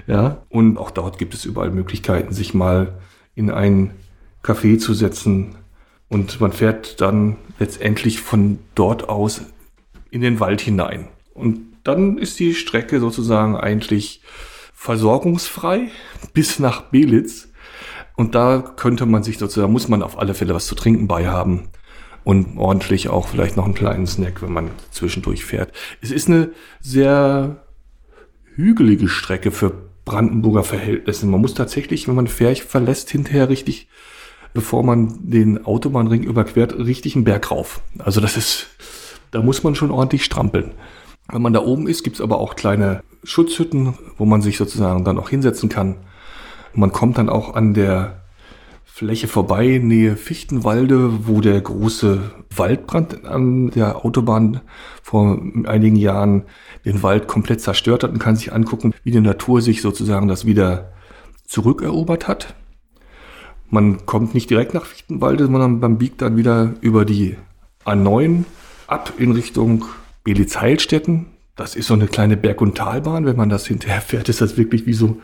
Ja, 0.08 0.42
und 0.48 0.78
auch 0.78 0.90
dort 0.90 1.18
gibt 1.18 1.34
es 1.34 1.44
überall 1.44 1.70
Möglichkeiten, 1.70 2.32
sich 2.32 2.54
mal 2.54 2.98
in 3.34 3.50
ein 3.50 3.92
Café 4.42 4.78
zu 4.78 4.94
setzen. 4.94 5.56
Und 6.08 6.40
man 6.40 6.52
fährt 6.52 7.02
dann 7.02 7.36
letztendlich 7.58 8.20
von 8.20 8.58
dort 8.74 9.10
aus 9.10 9.42
in 10.10 10.22
den 10.22 10.40
Wald 10.40 10.62
hinein. 10.62 11.08
Und 11.34 11.60
dann 11.84 12.16
ist 12.16 12.40
die 12.40 12.54
Strecke 12.54 13.00
sozusagen 13.00 13.54
eigentlich 13.54 14.22
versorgungsfrei 14.72 15.90
bis 16.32 16.58
nach 16.58 16.80
Belitz. 16.84 17.48
Und 18.16 18.34
da 18.34 18.60
könnte 18.76 19.04
man 19.04 19.22
sich 19.22 19.36
sozusagen, 19.36 19.72
muss 19.72 19.88
man 19.88 20.02
auf 20.02 20.18
alle 20.18 20.32
Fälle 20.32 20.54
was 20.54 20.66
zu 20.66 20.74
trinken 20.74 21.06
bei 21.06 21.28
haben 21.28 21.68
und 22.24 22.56
ordentlich 22.56 23.10
auch 23.10 23.28
vielleicht 23.28 23.58
noch 23.58 23.66
einen 23.66 23.74
kleinen 23.74 24.06
Snack, 24.06 24.40
wenn 24.40 24.52
man 24.52 24.70
zwischendurch 24.90 25.44
fährt. 25.44 25.72
Es 26.00 26.10
ist 26.10 26.28
eine 26.28 26.50
sehr 26.80 27.62
hügelige 28.54 29.08
Strecke 29.08 29.50
für 29.50 29.88
Brandenburger 30.08 30.64
Verhältnissen. 30.64 31.30
Man 31.30 31.40
muss 31.40 31.54
tatsächlich, 31.54 32.08
wenn 32.08 32.14
man 32.14 32.26
Ferch 32.26 32.64
verlässt, 32.64 33.10
hinterher 33.10 33.48
richtig 33.48 33.88
bevor 34.54 34.82
man 34.82 35.18
den 35.22 35.64
Autobahnring 35.64 36.22
überquert, 36.22 36.76
richtig 36.76 37.14
einen 37.14 37.24
Berg 37.24 37.50
rauf. 37.50 37.80
Also 37.98 38.20
das 38.20 38.36
ist, 38.36 38.66
da 39.30 39.42
muss 39.42 39.62
man 39.62 39.74
schon 39.74 39.90
ordentlich 39.90 40.24
strampeln. 40.24 40.72
Wenn 41.30 41.42
man 41.42 41.52
da 41.52 41.60
oben 41.60 41.86
ist, 41.86 42.02
gibt's 42.04 42.20
aber 42.20 42.38
auch 42.38 42.56
kleine 42.56 43.02
Schutzhütten, 43.22 43.94
wo 44.16 44.24
man 44.24 44.42
sich 44.42 44.56
sozusagen 44.56 45.04
dann 45.04 45.18
auch 45.18 45.28
hinsetzen 45.28 45.68
kann. 45.68 45.96
Man 46.72 46.92
kommt 46.92 47.18
dann 47.18 47.28
auch 47.28 47.54
an 47.54 47.74
der 47.74 48.22
Fläche 48.98 49.28
vorbei, 49.28 49.80
Nähe 49.80 50.16
Fichtenwalde, 50.16 51.28
wo 51.28 51.40
der 51.40 51.60
große 51.60 52.32
Waldbrand 52.50 53.24
an 53.26 53.70
der 53.70 54.04
Autobahn 54.04 54.60
vor 55.04 55.40
einigen 55.66 55.94
Jahren 55.94 56.42
den 56.84 57.04
Wald 57.04 57.28
komplett 57.28 57.60
zerstört 57.60 58.02
hat 58.02 58.10
und 58.10 58.18
kann 58.18 58.34
sich 58.34 58.52
angucken, 58.52 58.92
wie 59.04 59.12
die 59.12 59.20
Natur 59.20 59.62
sich 59.62 59.82
sozusagen 59.82 60.26
das 60.26 60.46
wieder 60.46 60.90
zurückerobert 61.46 62.26
hat. 62.26 62.56
Man 63.70 64.04
kommt 64.04 64.34
nicht 64.34 64.50
direkt 64.50 64.74
nach 64.74 64.86
Fichtenwalde, 64.86 65.44
sondern 65.44 65.78
man 65.78 65.98
biegt 65.98 66.20
dann 66.20 66.36
wieder 66.36 66.74
über 66.80 67.04
die 67.04 67.36
A9 67.84 68.42
ab 68.88 69.12
in 69.16 69.30
Richtung 69.30 69.84
Belitz-Heilstätten. 70.24 71.26
Das 71.54 71.76
ist 71.76 71.86
so 71.86 71.94
eine 71.94 72.08
kleine 72.08 72.36
Berg- 72.36 72.60
und 72.60 72.76
Talbahn. 72.76 73.26
Wenn 73.26 73.36
man 73.36 73.48
das 73.48 73.64
hinterher 73.64 74.00
fährt, 74.00 74.28
ist 74.28 74.40
das 74.40 74.56
wirklich 74.56 74.86
wie 74.86 74.92
so 74.92 75.18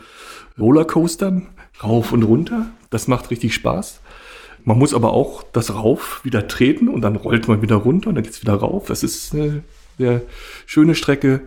Rollercoastern, 0.57 1.47
rauf 1.83 2.11
und 2.11 2.23
runter. 2.23 2.67
Das 2.89 3.07
macht 3.07 3.31
richtig 3.31 3.53
Spaß. 3.53 4.01
Man 4.63 4.79
muss 4.79 4.93
aber 4.93 5.13
auch 5.13 5.43
das 5.43 5.73
Rauf 5.75 6.21
wieder 6.23 6.47
treten 6.47 6.89
und 6.89 7.01
dann 7.01 7.15
rollt 7.15 7.47
man 7.47 7.61
wieder 7.61 7.75
runter 7.75 8.09
und 8.09 8.15
dann 8.15 8.23
geht's 8.23 8.41
wieder 8.41 8.55
rauf. 8.55 8.87
Das 8.87 9.03
ist 9.03 9.33
eine 9.33 9.63
sehr 9.97 10.21
schöne 10.65 10.95
Strecke 10.95 11.41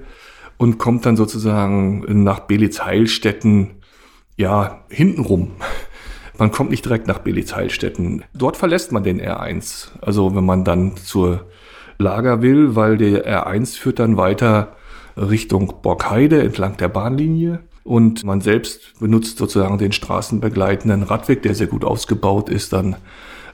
und 0.57 0.79
kommt 0.79 1.05
dann 1.05 1.17
sozusagen 1.17 2.23
nach 2.23 2.41
Belitz-Heilstätten, 2.41 3.71
ja, 4.37 4.85
hintenrum. 4.89 5.53
Man 6.39 6.53
kommt 6.53 6.71
nicht 6.71 6.85
direkt 6.85 7.09
nach 7.09 7.19
Belitz-Heilstätten. 7.19 8.23
Dort 8.33 8.57
verlässt 8.57 8.93
man 8.93 9.03
den 9.03 9.21
R1. 9.21 9.89
Also 10.01 10.37
wenn 10.37 10.45
man 10.45 10.65
dann 10.65 10.97
zur 10.97 11.47
Lager 11.99 12.43
will, 12.43 12.77
weil 12.77 12.97
der 12.97 13.27
R1 13.27 13.77
führt 13.77 13.99
dann 13.99 14.17
weiter 14.17 14.77
Richtung 15.17 15.75
Borgheide 15.83 16.41
entlang 16.41 16.77
der 16.77 16.89
Bahnlinie. 16.89 17.61
Und 17.85 18.25
man 18.25 18.41
selbst 18.41 18.99
benutzt 19.01 19.39
sozusagen 19.39 19.79
den 19.79 19.93
straßenbegleitenden 19.93 21.03
Radweg, 21.03 21.43
der 21.43 21.55
sehr 21.55 21.67
gut 21.67 21.85
ausgebaut 21.85 22.49
ist, 22.49 22.73
dann 22.73 22.97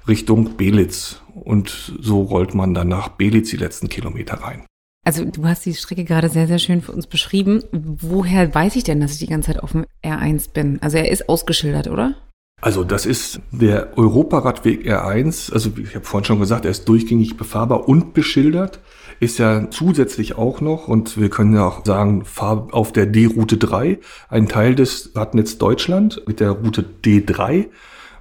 Richtung 0.09 0.57
Belitz. 0.57 1.21
Und 1.35 1.95
so 2.01 2.23
rollt 2.23 2.55
man 2.55 2.75
dann 2.75 2.89
nach 2.89 3.09
Belitz 3.09 3.51
die 3.51 3.57
letzten 3.57 3.89
Kilometer 3.89 4.35
rein. 4.35 4.65
Also 5.05 5.25
du 5.25 5.45
hast 5.45 5.67
die 5.67 5.75
Strecke 5.75 6.05
gerade 6.05 6.31
sehr, 6.31 6.47
sehr 6.47 6.59
schön 6.59 6.81
für 6.81 6.93
uns 6.93 7.07
beschrieben. 7.07 7.63
Woher 7.73 8.55
weiß 8.55 8.77
ich 8.77 8.85
denn, 8.85 9.01
dass 9.01 9.13
ich 9.13 9.19
die 9.19 9.27
ganze 9.27 9.53
Zeit 9.53 9.63
auf 9.63 9.73
dem 9.73 9.85
R1 10.03 10.53
bin? 10.53 10.81
Also 10.81 10.97
er 10.97 11.11
ist 11.11 11.29
ausgeschildert, 11.29 11.89
oder? 11.89 12.15
Also 12.63 12.83
das 12.85 13.05
ist 13.05 13.41
der 13.51 13.99
Europaradweg 13.99 14.87
R1. 14.87 15.53
Also 15.53 15.71
ich 15.77 15.95
habe 15.95 16.07
vorhin 16.07 16.25
schon 16.25 16.41
gesagt, 16.41 16.65
er 16.65 16.71
ist 16.71 16.89
durchgängig 16.89 17.37
befahrbar 17.37 17.87
und 17.87 18.15
beschildert. 18.15 18.81
Ist 19.21 19.39
ja 19.39 19.71
zusätzlich 19.71 20.37
auch 20.37 20.61
noch, 20.61 20.89
und 20.89 21.19
wir 21.19 21.31
können 21.31 21.55
ja 21.55 21.67
auch 21.67 21.85
sagen, 21.85 22.25
fahr 22.25 22.69
auf 22.73 22.93
der 22.93 23.07
D-Route 23.07 23.57
3, 23.57 23.99
ein 24.29 24.49
Teil 24.49 24.75
des 24.75 25.13
Radnetz 25.15 25.59
Deutschland 25.59 26.23
mit 26.27 26.41
der 26.41 26.51
Route 26.51 26.85
D3. 27.05 27.67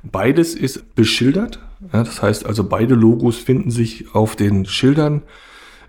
Beides 0.04 0.56
ist 0.56 0.96
beschildert. 0.96 1.60
Ja, 1.92 2.04
das 2.04 2.22
heißt 2.22 2.46
also, 2.46 2.64
beide 2.64 2.96
Logos 2.96 3.38
finden 3.38 3.72
sich 3.72 4.14
auf 4.14 4.36
den 4.36 4.66
Schildern, 4.66 5.24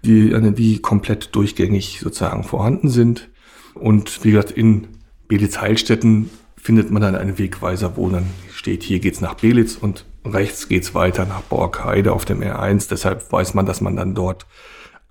die, 0.04 0.34
die 0.52 0.78
komplett 0.80 1.34
durchgängig 1.34 2.00
sozusagen 2.00 2.44
vorhanden 2.44 2.88
sind. 2.88 3.28
Und 3.74 4.24
wie 4.24 4.32
gesagt, 4.32 4.50
in 4.50 4.88
Belitz-Heilstätten 5.28 6.30
findet 6.56 6.90
man 6.90 7.02
dann 7.02 7.14
einen 7.14 7.38
Wegweiser, 7.38 7.96
wo 7.96 8.08
dann 8.08 8.26
steht, 8.52 8.82
hier 8.82 8.98
geht's 8.98 9.20
nach 9.20 9.34
Belitz 9.34 9.76
und 9.76 10.06
rechts 10.24 10.68
geht's 10.68 10.94
weiter 10.94 11.26
nach 11.26 11.42
Borgheide 11.42 12.12
auf 12.12 12.24
dem 12.24 12.40
R1. 12.40 12.88
Deshalb 12.88 13.30
weiß 13.30 13.54
man, 13.54 13.66
dass 13.66 13.80
man 13.80 13.96
dann 13.96 14.14
dort 14.14 14.46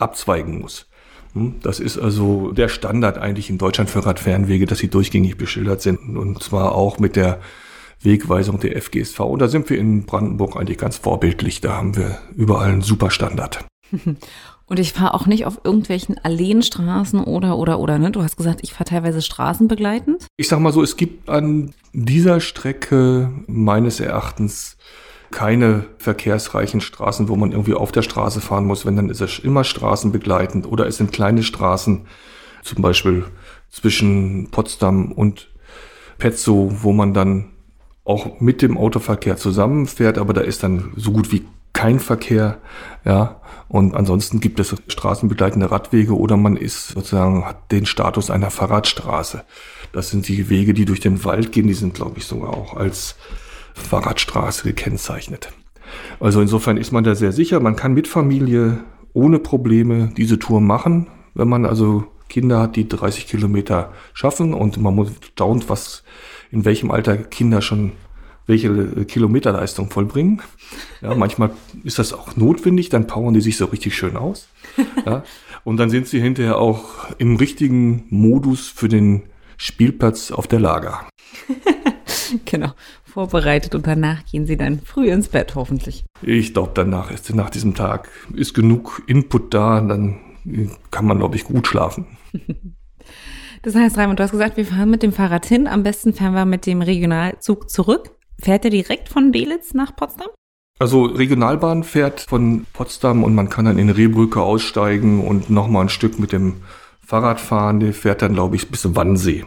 abzweigen 0.03 0.60
muss. 0.60 0.88
Hm, 1.33 1.55
das 1.62 1.79
ist 1.79 1.98
also 1.98 2.51
der 2.51 2.69
Standard 2.69 3.17
eigentlich 3.17 3.50
in 3.50 3.57
Deutschland 3.57 3.89
für 3.89 4.05
Radfernwege, 4.05 4.65
dass 4.65 4.79
sie 4.79 4.89
durchgängig 4.89 5.38
beschildert 5.38 5.81
sind 5.81 6.15
und 6.15 6.43
zwar 6.43 6.74
auch 6.74 7.00
mit 7.00 7.15
der 7.15 7.39
Wegweisung 8.01 8.60
der 8.60 8.79
FGSV. 8.81 9.19
Und 9.22 9.39
da 9.39 9.48
sind 9.48 9.69
wir 9.69 9.77
in 9.77 10.05
Brandenburg 10.05 10.57
eigentlich 10.57 10.77
ganz 10.77 10.98
vorbildlich. 10.98 11.62
Da 11.62 11.77
haben 11.77 11.95
wir 11.95 12.19
überall 12.36 12.69
einen 12.69 12.81
super 12.81 13.10
Standard. 13.10 13.65
Und 14.65 14.79
ich 14.79 14.93
fahre 14.93 15.13
auch 15.13 15.25
nicht 15.25 15.45
auf 15.45 15.60
irgendwelchen 15.63 16.17
Alleenstraßen 16.24 17.19
oder, 17.19 17.57
oder, 17.57 17.79
oder, 17.79 18.00
ne? 18.00 18.12
Du 18.12 18.24
hast 18.24 18.38
gesagt, 18.38 18.62
ich 18.63 18.74
fahre 18.74 18.86
teilweise 18.86 19.22
straßenbegleitend. 19.22 20.25
Ich 20.38 20.48
sag 20.48 20.60
mal 20.60 20.72
so, 20.72 20.81
es 20.81 20.95
gibt 20.95 21.29
an 21.29 21.74
dieser 21.91 22.39
Strecke 22.39 23.29
meines 23.45 24.00
Erachtens 24.00 24.77
keine 25.34 25.86
verkehrsreichen 25.98 26.80
Straßen, 26.80 27.28
wo 27.28 27.36
man 27.36 27.52
irgendwie 27.52 27.74
auf 27.74 27.92
der 27.92 28.04
Straße 28.04 28.40
fahren 28.40 28.66
muss. 28.66 28.86
Wenn, 28.86 28.96
dann 28.96 29.10
ist 29.10 29.20
es 29.20 29.40
immer 29.40 29.63
straßenbegleitend 29.63 30.66
oder 30.66 30.88
es 30.88 30.98
sind 30.98 31.12
kleine 31.12 31.44
Straßen, 31.44 32.06
zum 32.62 32.82
Beispiel 32.82 33.25
zwischen 33.70 34.52
Potsdam 34.52 35.12
und 35.12 35.50
Petzow, 36.20 36.84
wo 36.84 36.94
man 36.94 37.13
dann 37.13 37.50
auch 38.06 38.40
mit 38.40 38.62
dem 38.62 38.78
Autoverkehr 38.78 39.36
zusammenfährt, 39.36 40.18
aber 40.18 40.34
da 40.34 40.42
ist 40.42 40.63
dann 40.63 40.94
so 40.96 41.12
gut 41.12 41.32
wie 41.32 41.46
kein 41.74 42.00
Verkehr, 42.00 42.60
ja. 43.04 43.42
Und 43.68 43.96
ansonsten 43.96 44.40
gibt 44.40 44.60
es 44.60 44.75
straßenbegleitende 44.88 45.72
Radwege 45.72 46.16
oder 46.16 46.38
man 46.38 46.58
ist 46.58 46.90
sozusagen, 46.90 47.46
hat 47.46 47.72
den 47.72 47.88
Status 47.88 48.30
einer 48.30 48.52
Fahrradstraße. 48.52 49.44
Das 49.94 50.12
sind 50.12 50.28
die 50.28 50.50
Wege, 50.50 50.75
die 50.75 50.86
durch 50.86 51.00
den 51.00 51.24
Wald 51.25 51.52
gehen, 51.52 51.68
die 51.68 51.74
sind, 51.74 51.96
glaube 51.96 52.20
ich, 52.20 52.25
sogar 52.25 52.52
auch 52.52 52.75
als 52.78 53.16
Fahrradstraße 53.74 54.63
gekennzeichnet. 54.63 55.50
Also 56.20 56.42
insofern 56.42 56.77
ist 56.77 56.92
man 56.92 57.03
da 57.03 57.15
sehr 57.15 57.32
sicher. 57.32 57.60
Man 57.60 57.75
kann 57.75 57.94
mit 57.94 58.08
Familie 58.08 58.80
ohne 59.13 59.39
Probleme 59.39 60.12
diese 60.18 60.39
Tour 60.39 60.62
machen, 60.62 61.08
wenn 61.34 61.48
man 61.48 61.65
also 61.65 62.06
Kinder 62.30 62.60
hat, 62.60 62.75
die 62.75 62.88
30 62.88 63.27
Kilometer 63.27 63.94
schaffen 64.13 64.53
und 64.53 64.77
man 64.77 64.96
muss 64.96 65.12
staunt, 65.34 65.70
was 65.70 66.03
in 66.51 66.65
welchem 66.65 66.89
Alter 66.89 67.18
Kinder 67.18 67.62
schon 67.62 67.92
welche 68.46 68.68
äh, 68.68 69.06
Kilometerleistung 69.06 69.89
vollbringen. 69.89 70.42
Ja, 71.01 71.15
manchmal 71.15 71.51
ist 71.84 72.00
das 72.00 72.13
auch 72.13 72.36
notwendig, 72.36 72.89
dann 72.89 73.08
powern 73.08 73.34
die 73.34 73.42
sich 73.42 73.58
so 73.58 73.65
richtig 73.65 73.96
schön 73.96 74.18
aus. 74.18 74.48
Ja, 75.06 75.24
und 75.63 75.77
dann 75.77 75.89
sind 75.89 76.08
sie 76.08 76.20
hinterher 76.20 76.58
auch 76.58 77.10
im 77.18 77.36
richtigen 77.36 78.06
Modus 78.10 78.68
für 78.70 78.88
den 78.88 79.24
Spielplatz 79.58 80.32
auf 80.32 80.48
der 80.48 80.60
Lager. 80.60 81.08
genau, 82.46 82.72
vorbereitet 83.13 83.75
und 83.75 83.86
danach 83.86 84.25
gehen 84.25 84.46
sie 84.46 84.58
dann 84.58 84.79
früh 84.79 85.12
ins 85.12 85.29
Bett 85.29 85.55
hoffentlich. 85.55 86.03
Ich 86.22 86.53
glaube, 86.53 86.72
danach 86.74 87.12
ist 87.12 87.34
nach 87.34 87.50
diesem 87.50 87.75
Tag 87.75 88.10
ist 88.34 88.53
genug 88.53 89.03
Input 89.08 89.53
da, 89.53 89.79
dann 89.82 90.20
kann 90.91 91.05
man, 91.05 91.20
glaube 91.20 91.36
ich, 91.36 91.43
gut 91.43 91.67
schlafen. 91.67 92.05
Das 93.65 93.75
heißt, 93.75 93.98
Raimund, 93.98 94.20
du 94.20 94.24
hast 94.24 94.32
gesagt, 94.32 94.58
wir 94.58 94.65
fahren 94.65 94.89
mit 94.89 95.03
dem 95.03 95.13
Fahrrad 95.13 95.46
hin. 95.46 95.67
Am 95.67 95.84
besten 95.84 96.13
fahren 96.13 96.34
wir 96.34 96.43
mit 96.43 96.65
dem 96.65 96.82
Regionalzug 96.82 97.70
zurück. 97.70 98.12
Fährt 98.38 98.65
er 98.65 98.72
direkt 98.72 99.08
von 99.08 99.32
Belitz 99.32 99.74
nach 99.74 99.96
Potsdam? 99.96 100.27
Also 100.79 101.05
Regionalbahn 101.05 101.86
fährt 101.86 102.20
von 102.20 102.65
Potsdam 102.74 103.24
und 103.24 103.34
man 103.34 103.48
kann 103.48 103.63
dann 103.63 103.79
in 103.79 103.89
Rehbrücke 103.89 104.41
aussteigen 104.41 105.25
und 105.25 105.50
nochmal 105.50 105.86
ein 105.86 105.89
Stück 105.89 106.20
mit 106.20 106.34
dem 106.34 106.58
Fahrrad 107.00 107.39
fahren. 107.39 107.79
Der 107.79 107.93
fährt 107.93 108.22
dann, 108.22 108.34
glaube 108.34 108.58
ich, 108.58 108.70
bis 108.70 108.98
Wannsee. 108.98 109.46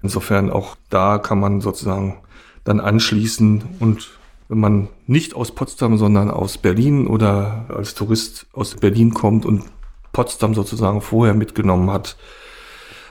Insofern 0.00 0.48
auch 0.48 0.76
da 0.88 1.18
kann 1.18 1.40
man 1.40 1.60
sozusagen 1.60 2.18
dann 2.66 2.80
anschließen 2.80 3.62
und 3.80 4.10
wenn 4.48 4.58
man 4.58 4.88
nicht 5.06 5.34
aus 5.34 5.54
Potsdam, 5.54 5.96
sondern 5.96 6.30
aus 6.30 6.58
Berlin 6.58 7.06
oder 7.06 7.66
als 7.68 7.94
Tourist 7.94 8.46
aus 8.52 8.74
Berlin 8.74 9.14
kommt 9.14 9.44
und 9.46 9.64
Potsdam 10.12 10.54
sozusagen 10.54 11.00
vorher 11.00 11.34
mitgenommen 11.34 11.90
hat, 11.90 12.16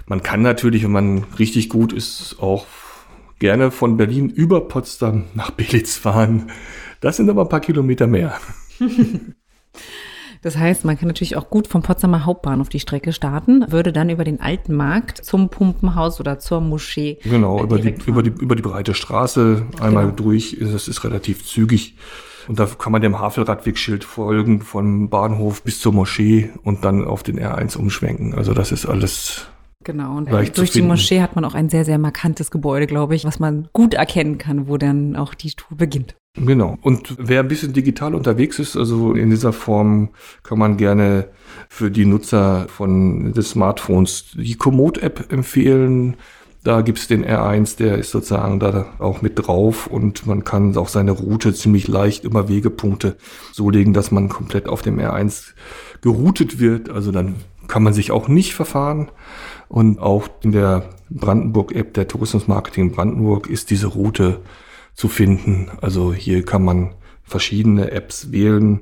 man 0.08 0.22
kann 0.22 0.42
natürlich, 0.42 0.84
wenn 0.84 0.92
man 0.92 1.24
richtig 1.40 1.70
gut 1.70 1.92
ist, 1.92 2.38
auch 2.40 2.68
gerne 3.40 3.72
von 3.72 3.98
Berlin 3.98 4.30
über 4.30 4.68
Potsdam 4.68 5.26
nach 5.34 5.52
Belitz 5.52 5.96
fahren. 5.98 6.52
Das 7.02 7.18
sind 7.18 7.30
aber 7.30 7.44
ein 7.44 7.50
paar 7.50 7.60
Kilometer 7.60 8.08
mehr. 8.08 8.40
Das 10.46 10.58
heißt, 10.58 10.86
man 10.86 10.96
kann 10.96 11.08
natürlich 11.08 11.38
auch 11.38 11.50
gut 11.50 11.68
vom 11.68 11.82
Potsdamer 11.82 12.24
Hauptbahnhof 12.24 12.70
die 12.70 12.80
Strecke 12.80 13.14
starten, 13.14 13.66
würde 13.72 13.92
dann 13.92 14.12
über 14.12 14.24
den 14.24 14.40
alten 14.40 14.76
Markt 14.76 15.26
zum 15.26 15.50
Pumpenhaus 15.50 16.20
oder 16.20 16.38
zur 16.38 16.62
Moschee. 16.62 17.18
Genau, 17.24 17.64
über 17.64 17.80
die, 17.80 17.96
über, 18.06 18.22
die, 18.22 18.30
über 18.30 18.56
die 18.56 18.62
breite 18.62 18.94
Straße 18.94 19.66
einmal 19.82 20.04
genau. 20.04 20.16
durch. 20.16 20.56
Das 20.62 20.88
ist 20.88 21.04
relativ 21.04 21.48
zügig. 21.48 21.96
Und 22.48 22.60
da 22.60 22.68
kann 22.68 22.92
man 22.92 23.02
dem 23.02 23.18
Havelradwegschild 23.18 24.04
folgen, 24.04 24.62
vom 24.62 25.10
Bahnhof 25.10 25.64
bis 25.64 25.80
zur 25.80 25.94
Moschee 25.94 26.52
und 26.62 26.86
dann 26.86 27.06
auf 27.06 27.24
den 27.24 27.40
R1 27.40 27.76
umschwenken. 27.76 28.36
Also 28.36 28.54
das 28.54 28.72
ist 28.72 28.86
alles 28.86 29.48
Genau, 29.84 30.18
und 30.18 30.30
durch 30.58 30.70
die 30.70 30.84
Moschee 30.84 31.22
hat 31.22 31.36
man 31.36 31.44
auch 31.44 31.56
ein 31.56 31.70
sehr, 31.70 31.86
sehr 31.86 31.98
markantes 31.98 32.52
Gebäude, 32.52 32.86
glaube 32.86 33.16
ich, 33.16 33.26
was 33.26 33.40
man 33.40 33.68
gut 33.74 33.96
erkennen 33.96 34.38
kann, 34.38 34.68
wo 34.68 34.78
dann 34.78 35.16
auch 35.16 35.34
die 35.34 35.52
Tour 35.52 35.76
beginnt. 35.76 36.16
Genau. 36.38 36.78
Und 36.82 37.16
wer 37.18 37.40
ein 37.40 37.48
bisschen 37.48 37.72
digital 37.72 38.14
unterwegs 38.14 38.60
ist, 38.60 38.76
also 38.76 39.14
in 39.14 39.30
dieser 39.30 39.54
Form 39.54 40.10
kann 40.44 40.60
man 40.60 40.76
gerne 40.76 41.30
für 41.70 41.90
die 41.90 42.06
Nutzer 42.06 42.68
von 42.68 43.32
des 43.32 43.52
Smartphones 43.52 44.32
die 44.34 44.56
Komoot-App 44.56 45.32
empfehlen. 45.32 46.18
Da 46.64 46.82
gibt's 46.82 47.08
den 47.08 47.24
R1, 47.24 47.78
der 47.78 48.00
ist 48.00 48.12
sozusagen 48.12 48.60
da 48.60 48.88
auch 49.00 49.22
mit 49.22 49.34
drauf 49.36 49.88
und 49.88 50.26
man 50.26 50.44
kann 50.44 50.76
auch 50.76 50.90
seine 50.90 51.12
Route 51.12 51.54
ziemlich 51.54 51.88
leicht 51.88 52.26
immer 52.26 52.50
Wegepunkte 52.50 53.16
so 53.54 53.70
legen, 53.70 53.94
dass 53.94 54.12
man 54.12 54.30
komplett 54.30 54.68
auf 54.68 54.82
dem 54.82 55.00
R1 55.00 55.54
geroutet 56.02 56.60
wird. 56.60 56.90
Also 56.90 57.12
dann 57.12 57.36
kann 57.68 57.84
man 57.84 57.94
sich 57.94 58.12
auch 58.12 58.28
nicht 58.28 58.56
verfahren. 58.56 59.10
Und 59.70 60.00
auch 60.00 60.28
in 60.42 60.52
der 60.52 60.90
Brandenburg-App 61.10 61.94
der 61.94 62.08
Tourismusmarketing 62.08 62.92
Brandenburg 62.92 63.48
ist 63.48 63.70
diese 63.70 63.88
Route 63.88 64.42
zu 64.96 65.08
finden. 65.08 65.70
Also 65.82 66.14
hier 66.14 66.44
kann 66.44 66.64
man 66.64 66.96
verschiedene 67.24 67.92
Apps 67.92 68.32
wählen. 68.32 68.82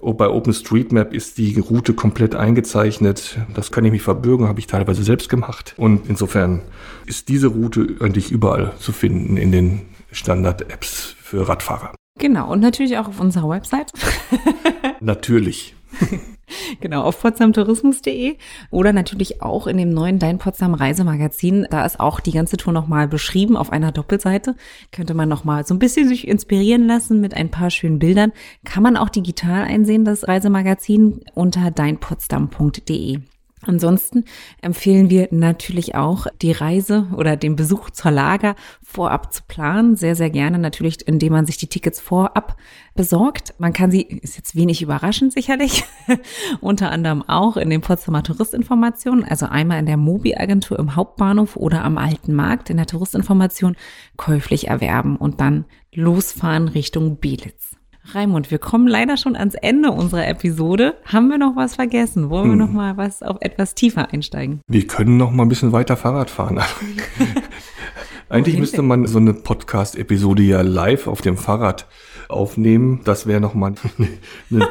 Bei 0.00 0.28
OpenStreetMap 0.28 1.12
ist 1.12 1.38
die 1.38 1.58
Route 1.58 1.92
komplett 1.92 2.36
eingezeichnet. 2.36 3.38
Das 3.54 3.72
kann 3.72 3.84
ich 3.84 3.90
mich 3.90 4.02
verbürgen, 4.02 4.46
habe 4.46 4.60
ich 4.60 4.68
teilweise 4.68 5.02
selbst 5.02 5.28
gemacht. 5.28 5.74
Und 5.76 6.08
insofern 6.08 6.62
ist 7.06 7.28
diese 7.28 7.48
Route 7.48 7.96
eigentlich 8.00 8.30
überall 8.30 8.74
zu 8.78 8.92
finden 8.92 9.36
in 9.36 9.50
den 9.50 9.80
Standard-Apps 10.12 11.16
für 11.20 11.48
Radfahrer. 11.48 11.94
Genau, 12.18 12.52
und 12.52 12.60
natürlich 12.60 12.96
auch 12.98 13.08
auf 13.08 13.20
unserer 13.20 13.48
Website. 13.48 13.92
natürlich. 15.00 15.74
Genau, 16.80 17.02
auf 17.02 17.20
potsdamtourismus.de 17.20 18.36
oder 18.70 18.92
natürlich 18.92 19.42
auch 19.42 19.66
in 19.66 19.76
dem 19.76 19.90
neuen 19.90 20.18
Dein 20.18 20.38
Potsdam 20.38 20.74
Reisemagazin. 20.74 21.66
Da 21.70 21.84
ist 21.84 22.00
auch 22.00 22.20
die 22.20 22.32
ganze 22.32 22.56
Tour 22.56 22.72
nochmal 22.72 23.08
beschrieben 23.08 23.56
auf 23.56 23.70
einer 23.70 23.92
Doppelseite. 23.92 24.54
Könnte 24.92 25.14
man 25.14 25.28
nochmal 25.28 25.66
so 25.66 25.74
ein 25.74 25.78
bisschen 25.78 26.08
sich 26.08 26.26
inspirieren 26.26 26.86
lassen 26.86 27.20
mit 27.20 27.34
ein 27.34 27.50
paar 27.50 27.70
schönen 27.70 27.98
Bildern. 27.98 28.32
Kann 28.64 28.82
man 28.82 28.96
auch 28.96 29.08
digital 29.08 29.64
einsehen, 29.64 30.04
das 30.04 30.26
Reisemagazin 30.26 31.20
unter 31.34 31.70
deinpotsdam.de. 31.70 33.18
Ansonsten 33.62 34.24
empfehlen 34.62 35.10
wir 35.10 35.28
natürlich 35.30 35.94
auch 35.94 36.26
die 36.42 36.52
Reise 36.52 37.08
oder 37.16 37.36
den 37.36 37.56
Besuch 37.56 37.90
zur 37.90 38.10
Lager 38.10 38.54
vorab 38.82 39.32
zu 39.32 39.42
planen. 39.46 39.96
Sehr, 39.96 40.14
sehr 40.14 40.30
gerne 40.30 40.58
natürlich, 40.58 41.06
indem 41.06 41.32
man 41.32 41.46
sich 41.46 41.56
die 41.56 41.66
Tickets 41.66 42.00
vorab 42.00 42.56
besorgt. 42.94 43.54
Man 43.58 43.72
kann 43.72 43.90
sie, 43.90 44.02
ist 44.02 44.36
jetzt 44.36 44.54
wenig 44.54 44.82
überraschend 44.82 45.32
sicherlich, 45.32 45.84
unter 46.60 46.90
anderem 46.90 47.22
auch 47.22 47.56
in 47.56 47.70
den 47.70 47.80
Potsdamer 47.80 48.22
Touristinformationen, 48.22 49.24
also 49.24 49.46
einmal 49.46 49.78
in 49.78 49.86
der 49.86 49.96
Mobi-Agentur 49.96 50.78
im 50.78 50.94
Hauptbahnhof 50.94 51.56
oder 51.56 51.84
am 51.84 51.98
Alten 51.98 52.34
Markt 52.34 52.70
in 52.70 52.76
der 52.76 52.86
Touristinformation 52.86 53.76
käuflich 54.16 54.68
erwerben 54.68 55.16
und 55.16 55.40
dann 55.40 55.64
losfahren 55.92 56.68
Richtung 56.68 57.18
Belitz. 57.18 57.77
Raimund, 58.14 58.50
wir 58.50 58.58
kommen 58.58 58.86
leider 58.86 59.18
schon 59.18 59.36
ans 59.36 59.54
Ende 59.54 59.90
unserer 59.90 60.26
Episode. 60.26 60.94
Haben 61.04 61.28
wir 61.28 61.36
noch 61.36 61.56
was 61.56 61.74
vergessen? 61.74 62.30
Wollen 62.30 62.46
wir 62.46 62.52
hm. 62.52 62.58
noch 62.58 62.70
mal 62.70 62.96
was 62.96 63.22
auf 63.22 63.36
etwas 63.40 63.74
tiefer 63.74 64.12
einsteigen? 64.12 64.60
Wir 64.66 64.86
können 64.86 65.18
noch 65.18 65.30
mal 65.30 65.42
ein 65.42 65.48
bisschen 65.48 65.72
weiter 65.72 65.96
Fahrrad 65.96 66.30
fahren. 66.30 66.60
Eigentlich 68.30 68.58
müsste 68.58 68.82
man 68.82 69.06
so 69.06 69.18
eine 69.18 69.34
Podcast-Episode 69.34 70.42
ja 70.42 70.60
live 70.62 71.06
auf 71.06 71.20
dem 71.20 71.36
Fahrrad 71.36 71.86
aufnehmen. 72.28 73.02
Das 73.04 73.26
wäre 73.26 73.40
noch 73.40 73.54
mal 73.54 73.74
eine, 74.50 74.68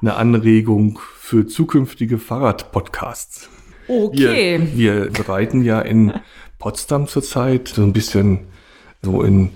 eine 0.00 0.14
Anregung 0.16 0.98
für 1.18 1.46
zukünftige 1.46 2.18
Fahrrad-Podcasts. 2.18 3.48
Okay. 3.88 4.60
Wir, 4.74 5.14
wir 5.14 5.28
reiten 5.28 5.62
ja 5.62 5.80
in 5.80 6.12
Potsdam 6.58 7.06
zurzeit 7.06 7.68
so 7.68 7.82
ein 7.82 7.92
bisschen 7.92 8.40
so 9.02 9.22
in 9.22 9.50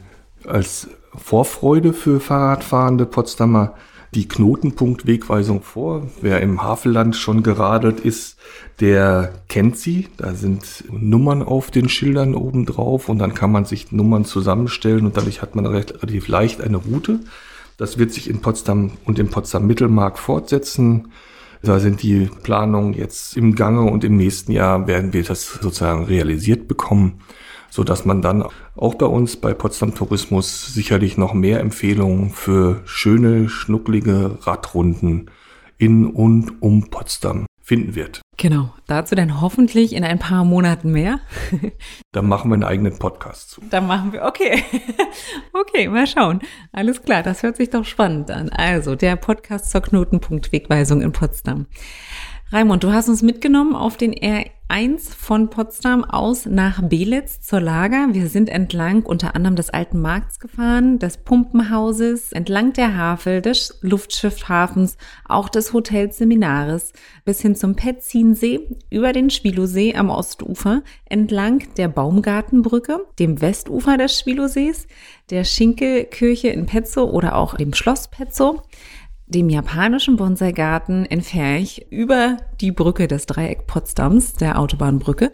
als 0.46 0.88
Vorfreude 1.18 1.92
für 1.92 2.20
Fahrradfahrende 2.20 3.06
Potsdamer 3.06 3.74
die 4.14 4.26
Knotenpunktwegweisung 4.26 5.62
vor. 5.62 6.08
Wer 6.22 6.40
im 6.40 6.62
Havelland 6.62 7.14
schon 7.14 7.42
geradelt 7.42 8.00
ist, 8.00 8.38
der 8.80 9.32
kennt 9.48 9.76
sie. 9.76 10.08
Da 10.16 10.34
sind 10.34 10.84
Nummern 10.90 11.42
auf 11.42 11.70
den 11.70 11.88
Schildern 11.88 12.34
oben 12.34 12.64
drauf 12.64 13.08
und 13.08 13.18
dann 13.18 13.34
kann 13.34 13.52
man 13.52 13.64
sich 13.64 13.92
Nummern 13.92 14.24
zusammenstellen 14.24 15.04
und 15.04 15.16
dadurch 15.16 15.42
hat 15.42 15.54
man 15.54 15.66
relativ 15.66 16.28
leicht 16.28 16.60
eine 16.60 16.78
Route. 16.78 17.20
Das 17.76 17.98
wird 17.98 18.12
sich 18.12 18.30
in 18.30 18.40
Potsdam 18.40 18.92
und 19.04 19.18
im 19.18 19.28
Potsdam 19.28 19.66
Mittelmark 19.66 20.18
fortsetzen. 20.18 21.12
Da 21.62 21.80
sind 21.80 22.02
die 22.02 22.30
Planungen 22.42 22.94
jetzt 22.94 23.36
im 23.36 23.54
Gange 23.56 23.82
und 23.82 24.04
im 24.04 24.16
nächsten 24.16 24.52
Jahr 24.52 24.86
werden 24.86 25.12
wir 25.12 25.24
das 25.24 25.58
sozusagen 25.60 26.04
realisiert 26.04 26.66
bekommen 26.66 27.20
so 27.70 27.84
dass 27.84 28.04
man 28.04 28.22
dann 28.22 28.44
auch 28.76 28.94
bei 28.94 29.06
uns 29.06 29.36
bei 29.36 29.54
Potsdam 29.54 29.94
Tourismus 29.94 30.72
sicherlich 30.72 31.16
noch 31.16 31.34
mehr 31.34 31.60
Empfehlungen 31.60 32.30
für 32.30 32.82
schöne, 32.84 33.48
schnucklige 33.48 34.38
Radrunden 34.42 35.30
in 35.78 36.06
und 36.06 36.60
um 36.62 36.90
Potsdam 36.90 37.46
finden 37.68 37.94
wird. 37.94 38.22
Genau, 38.38 38.72
dazu 38.86 39.14
dann 39.14 39.40
hoffentlich 39.40 39.92
in 39.92 40.04
ein 40.04 40.18
paar 40.18 40.44
Monaten 40.44 40.92
mehr. 40.92 41.20
Dann 42.12 42.26
machen 42.26 42.50
wir 42.50 42.54
einen 42.54 42.64
eigenen 42.64 42.98
Podcast 42.98 43.50
zu. 43.50 43.60
Dann 43.68 43.86
machen 43.86 44.12
wir, 44.12 44.22
okay. 44.22 44.62
Okay, 45.52 45.88
mal 45.88 46.06
schauen. 46.06 46.40
Alles 46.72 47.02
klar, 47.02 47.22
das 47.22 47.42
hört 47.42 47.56
sich 47.56 47.68
doch 47.70 47.84
spannend 47.84 48.30
an. 48.30 48.48
Also, 48.48 48.94
der 48.94 49.16
Podcast 49.16 49.70
zur 49.70 49.82
Knotenpunktwegweisung 49.82 51.02
in 51.02 51.12
Potsdam. 51.12 51.66
Raimund, 52.50 52.82
du 52.82 52.94
hast 52.94 53.10
uns 53.10 53.20
mitgenommen 53.20 53.74
auf 53.76 53.98
den 53.98 54.14
R1 54.14 55.14
von 55.14 55.50
Potsdam 55.50 56.02
aus 56.02 56.46
nach 56.46 56.80
Belitz 56.80 57.42
zur 57.42 57.60
Lager. 57.60 58.08
Wir 58.12 58.30
sind 58.30 58.48
entlang 58.48 59.02
unter 59.02 59.34
anderem 59.36 59.54
des 59.54 59.68
Alten 59.68 60.00
Markts 60.00 60.40
gefahren, 60.40 60.98
des 60.98 61.18
Pumpenhauses, 61.18 62.32
entlang 62.32 62.72
der 62.72 62.96
Havel, 62.96 63.42
des 63.42 63.78
Luftschiffhafens, 63.82 64.96
auch 65.28 65.50
des 65.50 65.74
Hotels 65.74 66.16
Seminares, 66.16 66.94
bis 67.26 67.42
hin 67.42 67.54
zum 67.54 67.76
Petzinsee, 67.76 68.66
über 68.88 69.12
den 69.12 69.28
Schwilosee 69.28 69.94
am 69.94 70.08
Ostufer, 70.08 70.82
entlang 71.04 71.64
der 71.76 71.88
Baumgartenbrücke, 71.88 73.00
dem 73.18 73.42
Westufer 73.42 73.98
des 73.98 74.18
Schwilosees, 74.18 74.86
der 75.28 75.44
Schinkelkirche 75.44 76.48
in 76.48 76.64
Petzow 76.64 77.12
oder 77.12 77.36
auch 77.36 77.56
dem 77.56 77.74
Schloss 77.74 78.08
Petzow, 78.08 78.62
dem 79.28 79.50
japanischen 79.50 80.16
Bonsai-Garten 80.16 81.04
in 81.04 81.20
Ferch 81.20 81.86
über 81.90 82.38
die 82.60 82.72
Brücke 82.72 83.08
des 83.08 83.26
Dreieck 83.26 83.66
Potsdams, 83.66 84.34
der 84.34 84.58
Autobahnbrücke, 84.58 85.30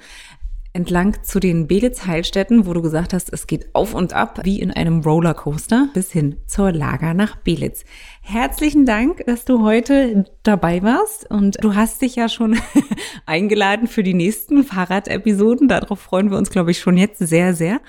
entlang 0.75 1.23
zu 1.23 1.39
den 1.39 1.69
Belitz-Heilstätten, 1.69 2.67
wo 2.67 2.73
du 2.73 2.83
gesagt 2.83 3.13
hast, 3.13 3.33
es 3.33 3.47
geht 3.47 3.73
auf 3.77 3.95
und 3.95 4.13
ab 4.13 4.41
wie 4.43 4.61
in 4.61 4.73
einem 4.73 5.03
Rollercoaster 5.03 5.89
bis 5.95 6.11
hin 6.11 6.37
zur 6.47 6.73
Lager 6.73 7.15
nach 7.15 7.37
Belitz. 7.37 7.85
Herzlichen 8.23 8.85
Dank, 8.85 9.25
dass 9.27 9.45
du 9.45 9.63
heute 9.63 10.25
dabei 10.43 10.83
warst 10.83 11.31
und 11.31 11.63
du 11.63 11.77
hast 11.77 12.03
dich 12.03 12.17
ja 12.17 12.29
schon 12.29 12.59
eingeladen 13.27 13.87
für 13.87 14.03
die 14.03 14.15
nächsten 14.15 14.65
Fahrradepisoden. 14.65 15.69
Darauf 15.69 16.01
freuen 16.01 16.33
wir 16.33 16.39
uns, 16.39 16.51
glaube 16.51 16.73
ich, 16.73 16.81
schon 16.81 16.97
jetzt 16.97 17.21
sehr, 17.21 17.55
sehr, 17.55 17.81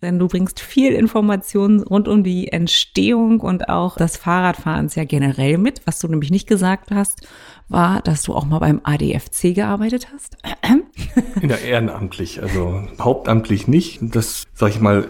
denn 0.00 0.20
du 0.20 0.28
bringst 0.28 0.60
viel 0.60 0.92
Informationen 0.92 1.82
rund 1.82 2.06
um 2.06 2.22
die 2.22 2.52
Entstehung 2.52 3.40
und 3.40 3.68
auch 3.68 3.96
das 3.96 4.16
Fahrradfahrens 4.16 4.94
ja 4.94 5.02
generell 5.02 5.58
mit. 5.58 5.80
Was 5.86 5.98
du 5.98 6.06
nämlich 6.06 6.30
nicht 6.30 6.46
gesagt 6.46 6.92
hast, 6.92 7.26
war, 7.68 8.00
dass 8.00 8.22
du 8.22 8.32
auch 8.32 8.44
mal 8.44 8.60
beim 8.60 8.80
ADFC 8.84 9.54
gearbeitet 9.54 10.12
hast. 10.12 10.36
Der 11.42 11.62
ehrenamtlich, 11.62 12.42
also 12.42 12.82
hauptamtlich 12.98 13.68
nicht. 13.68 14.00
Das, 14.02 14.44
sag 14.54 14.70
ich 14.70 14.80
mal, 14.80 15.08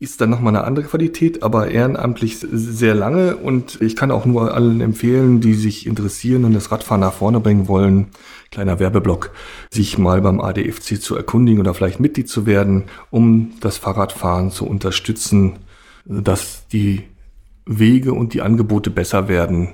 ist 0.00 0.20
dann 0.20 0.30
nochmal 0.30 0.54
eine 0.54 0.66
andere 0.66 0.84
Qualität, 0.86 1.42
aber 1.42 1.70
ehrenamtlich 1.70 2.38
sehr 2.38 2.94
lange 2.94 3.36
und 3.36 3.80
ich 3.80 3.96
kann 3.96 4.10
auch 4.10 4.26
nur 4.26 4.52
allen 4.52 4.80
empfehlen, 4.80 5.40
die 5.40 5.54
sich 5.54 5.86
interessieren 5.86 6.44
und 6.44 6.52
das 6.52 6.70
Radfahren 6.70 7.00
nach 7.00 7.12
vorne 7.12 7.40
bringen 7.40 7.68
wollen, 7.68 8.08
kleiner 8.50 8.78
Werbeblock, 8.78 9.30
sich 9.70 9.96
mal 9.96 10.20
beim 10.20 10.40
ADFC 10.40 11.00
zu 11.00 11.16
erkundigen 11.16 11.60
oder 11.60 11.74
vielleicht 11.74 12.00
Mitglied 12.00 12.28
zu 12.28 12.44
werden, 12.44 12.84
um 13.10 13.52
das 13.60 13.78
Fahrradfahren 13.78 14.50
zu 14.50 14.66
unterstützen, 14.66 15.54
dass 16.04 16.66
die 16.68 17.04
Wege 17.64 18.12
und 18.12 18.34
die 18.34 18.42
Angebote 18.42 18.90
besser 18.90 19.28
werden 19.28 19.70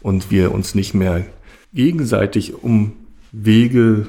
und 0.00 0.30
wir 0.30 0.52
uns 0.52 0.74
nicht 0.74 0.94
mehr 0.94 1.26
gegenseitig 1.74 2.62
um 2.62 2.92
Wege 3.32 4.06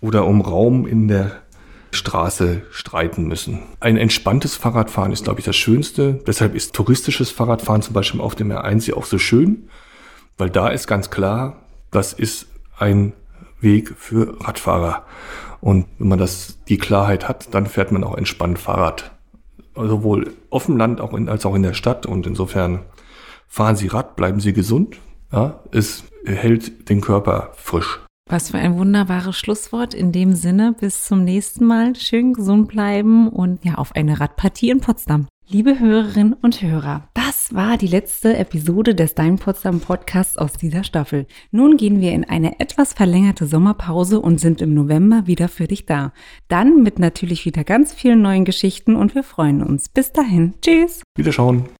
oder 0.00 0.26
um 0.26 0.40
Raum 0.40 0.86
in 0.86 1.08
der 1.08 1.42
Straße 1.90 2.62
streiten 2.70 3.26
müssen. 3.26 3.60
Ein 3.80 3.96
entspanntes 3.96 4.56
Fahrradfahren 4.56 5.12
ist, 5.12 5.24
glaube 5.24 5.40
ich, 5.40 5.46
das 5.46 5.56
Schönste. 5.56 6.20
Deshalb 6.26 6.54
ist 6.54 6.74
touristisches 6.74 7.30
Fahrradfahren 7.30 7.82
zum 7.82 7.94
Beispiel 7.94 8.20
auf 8.20 8.34
dem 8.34 8.52
R1 8.52 8.88
ja 8.88 8.96
auch 8.96 9.06
so 9.06 9.18
schön, 9.18 9.68
weil 10.36 10.50
da 10.50 10.68
ist 10.68 10.86
ganz 10.86 11.10
klar, 11.10 11.62
das 11.90 12.12
ist 12.12 12.46
ein 12.78 13.12
Weg 13.60 13.94
für 13.96 14.36
Radfahrer. 14.44 15.04
Und 15.60 15.86
wenn 15.98 16.08
man 16.08 16.18
das, 16.18 16.58
die 16.68 16.78
Klarheit 16.78 17.28
hat, 17.28 17.52
dann 17.54 17.66
fährt 17.66 17.90
man 17.90 18.04
auch 18.04 18.16
entspannt 18.16 18.58
Fahrrad. 18.58 19.10
Sowohl 19.74 20.34
auf 20.50 20.66
dem 20.66 20.76
Land 20.76 21.00
auch 21.00 21.14
in, 21.14 21.28
als 21.28 21.46
auch 21.46 21.54
in 21.54 21.62
der 21.62 21.74
Stadt. 21.74 22.06
Und 22.06 22.26
insofern 22.26 22.80
fahren 23.48 23.76
Sie 23.76 23.88
Rad, 23.88 24.16
bleiben 24.16 24.40
Sie 24.40 24.52
gesund. 24.52 24.96
Ja, 25.32 25.60
es 25.72 26.04
hält 26.24 26.88
den 26.88 27.00
Körper 27.00 27.52
frisch. 27.56 28.00
Was 28.30 28.50
für 28.50 28.58
ein 28.58 28.76
wunderbares 28.76 29.36
Schlusswort. 29.36 29.94
In 29.94 30.12
dem 30.12 30.34
Sinne, 30.34 30.74
bis 30.78 31.04
zum 31.04 31.24
nächsten 31.24 31.64
Mal. 31.64 31.96
Schön 31.96 32.34
gesund 32.34 32.68
bleiben 32.68 33.28
und 33.28 33.64
ja, 33.64 33.76
auf 33.76 33.96
eine 33.96 34.20
Radpartie 34.20 34.68
in 34.68 34.80
Potsdam. 34.80 35.26
Liebe 35.48 35.78
Hörerinnen 35.78 36.34
und 36.34 36.60
Hörer, 36.60 37.08
das 37.14 37.54
war 37.54 37.78
die 37.78 37.86
letzte 37.86 38.36
Episode 38.36 38.94
des 38.94 39.14
Dein 39.14 39.36
Potsdam 39.36 39.80
Podcasts 39.80 40.36
aus 40.36 40.52
dieser 40.52 40.84
Staffel. 40.84 41.26
Nun 41.52 41.78
gehen 41.78 42.02
wir 42.02 42.12
in 42.12 42.24
eine 42.26 42.60
etwas 42.60 42.92
verlängerte 42.92 43.46
Sommerpause 43.46 44.20
und 44.20 44.38
sind 44.38 44.60
im 44.60 44.74
November 44.74 45.26
wieder 45.26 45.48
für 45.48 45.66
dich 45.66 45.86
da. 45.86 46.12
Dann 46.48 46.82
mit 46.82 46.98
natürlich 46.98 47.46
wieder 47.46 47.64
ganz 47.64 47.94
vielen 47.94 48.20
neuen 48.20 48.44
Geschichten 48.44 48.94
und 48.94 49.14
wir 49.14 49.22
freuen 49.22 49.62
uns. 49.62 49.88
Bis 49.88 50.12
dahin. 50.12 50.52
Tschüss. 50.60 51.00
Wiederschauen. 51.16 51.70